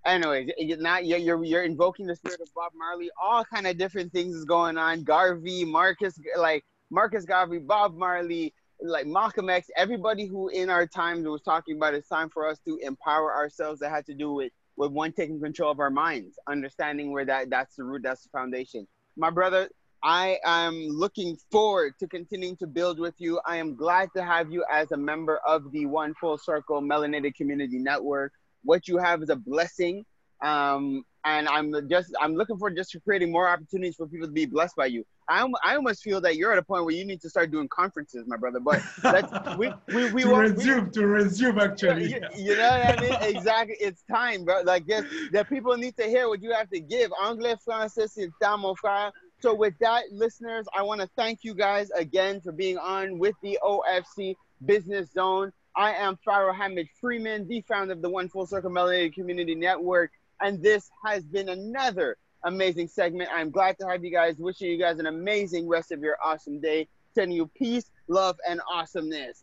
anyways, 0.05 0.51
not 0.79 1.07
you're, 1.07 1.19
you're 1.19 1.45
you're 1.45 1.65
invoking 1.65 2.07
the 2.07 2.17
spirit 2.17 2.41
of 2.41 2.49
Bob 2.55 2.73
Marley. 2.77 3.11
All 3.23 3.45
kind 3.45 3.67
of 3.67 3.79
different 3.79 4.13
things 4.13 4.35
is 4.35 4.45
going 4.45 4.79
on. 4.79 5.03
Garvey, 5.03 5.65
Marcus, 5.65 6.19
like 6.37 6.65
Marcus 6.91 7.25
Garvey, 7.25 7.59
Bob 7.59 7.97
Marley, 7.97 8.55
like 8.81 9.07
Malcolm 9.07 9.51
X. 9.51 9.69
Everybody 9.77 10.27
who 10.27 10.49
in 10.49 10.71
our 10.71 10.87
times 10.87 11.27
was 11.27 11.43
talking 11.43 11.77
about 11.77 11.95
it's 11.95 12.09
time 12.09 12.31
for 12.31 12.49
us 12.49 12.59
to 12.67 12.79
empower 12.83 13.35
ourselves. 13.35 13.81
That 13.81 13.91
had 13.91 14.07
to 14.07 14.15
do 14.15 14.33
with 14.33 14.53
with 14.77 14.93
one 14.93 15.13
taking 15.13 15.41
control 15.41 15.71
of 15.71 15.81
our 15.81 15.91
minds, 15.91 16.39
understanding 16.49 17.13
where 17.13 17.25
that 17.25 17.51
that's 17.51 17.77
the 17.77 17.85
root, 17.85 18.03
that's 18.03 18.23
the 18.23 18.31
foundation. 18.31 18.87
My 19.17 19.31
brother. 19.31 19.69
I 20.03 20.39
am 20.45 20.89
looking 20.89 21.37
forward 21.51 21.95
to 22.01 22.09
continuing 22.09 22.57
to 22.57 22.67
build 22.67 22.99
with 22.99 23.15
you. 23.19 23.41
I 23.47 23.57
am 23.57 23.75
glad 23.77 24.09
to 24.17 24.25
have 24.25 24.51
you 24.51 24.65
as 24.71 24.93
a 24.93 24.97
member 24.97 25.41
of 25.47 25.71
the 25.73 25.87
One 25.87 26.15
Full 26.15 26.39
Circle 26.39 26.81
Melanated 26.81 27.35
Community 27.35 27.79
Network 27.79 28.33
what 28.65 28.89
you 28.89 28.99
have 28.99 29.23
is 29.23 29.31
a 29.31 29.37
blessing. 29.37 30.05
Um, 30.43 31.05
and 31.27 31.47
I'm 31.49 31.71
just 31.91 32.15
I'm 32.19 32.35
looking 32.35 32.57
for 32.57 32.71
just 32.71 32.97
creating 33.05 33.31
more 33.31 33.47
opportunities 33.47 33.97
for 33.97 34.07
people 34.07 34.27
to 34.27 34.33
be 34.33 34.47
blessed 34.47 34.75
by 34.75 34.87
you. 34.87 35.05
I, 35.29 35.47
I 35.63 35.77
almost 35.77 36.03
feel 36.03 36.19
that 36.23 36.37
you're 36.37 36.51
at 36.51 36.57
a 36.57 36.63
point 36.63 36.87
where 36.87 36.95
you 36.95 37.05
need 37.05 37.21
to 37.21 37.29
start 37.29 37.51
doing 37.51 37.69
conferences, 37.69 38.25
my 38.27 38.39
brother. 38.39 38.59
But 38.59 38.83
that's 39.03 39.59
we 39.59 39.71
we, 39.89 40.11
we 40.13 40.23
to 40.23 40.35
resume 40.35 40.87
we, 40.87 40.91
to 40.93 41.07
resume 41.07 41.59
actually. 41.59 42.07
You, 42.07 42.21
you, 42.35 42.57
know 42.57 42.71
what 42.71 42.99
I 42.99 43.03
mean? 43.03 43.17
exactly. 43.37 43.77
It's 43.81 44.03
time, 44.11 44.47
bro. 44.47 44.63
Like 44.63 44.85
yes, 44.87 45.05
that 45.33 45.51
people 45.51 45.77
need 45.77 45.95
to 45.99 46.05
hear 46.05 46.27
what 46.27 46.43
you 46.43 46.55
have 46.55 46.71
to 46.71 46.81
give. 46.81 47.11
Anglais, 47.21 47.57
français, 47.69 48.09
c'est 48.09 48.31
mon 48.59 48.75
frère. 48.75 49.13
So 49.41 49.55
with 49.55 49.75
that, 49.79 50.05
listeners, 50.13 50.67
I 50.75 50.83
want 50.83 51.01
to 51.01 51.09
thank 51.17 51.45
you 51.45 51.55
guys 51.55 51.91
again 51.91 52.43
for 52.43 52.53
being 52.53 52.77
on 52.77 53.19
with 53.19 53.35
the 53.43 53.59
OFC 53.63 54.37
Business 54.67 55.11
Zone. 55.13 55.51
I 55.75 55.95
am 55.95 56.19
Pharaoh 56.23 56.53
Hamid 56.53 56.89
Freeman, 57.01 57.49
the 57.49 57.63
founder 57.63 57.95
of 57.95 58.03
the 58.03 58.11
One 58.11 58.29
Full 58.29 58.47
Circle 58.47 58.71
Melanated 58.71 59.15
Community 59.15 59.55
Network, 59.55 60.11
and 60.43 60.63
this 60.63 60.91
has 61.07 61.25
been 61.25 61.49
another 61.49 62.19
amazing 62.45 62.89
segment. 62.89 63.31
I'm 63.33 63.51
glad 63.51 63.79
to 63.79 63.89
have 63.89 64.05
you 64.05 64.11
guys. 64.11 64.37
Wishing 64.37 64.71
you 64.71 64.79
guys 64.79 64.99
an 64.99 65.07
amazing 65.07 65.67
rest 65.67 65.91
of 65.91 66.01
your 66.01 66.17
awesome 66.23 66.61
day. 66.61 66.87
Sending 67.15 67.37
you 67.37 67.47
peace, 67.57 67.91
love, 68.09 68.37
and 68.49 68.61
awesomeness. 68.71 69.43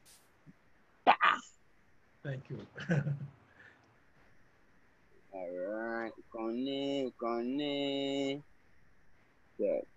Bah! 1.05 1.13
Thank 2.23 2.43
you. 2.49 2.60
All 5.33 5.49
right, 5.49 6.12
connect, 6.31 7.17
connect. 7.17 8.43
Good. 9.58 9.96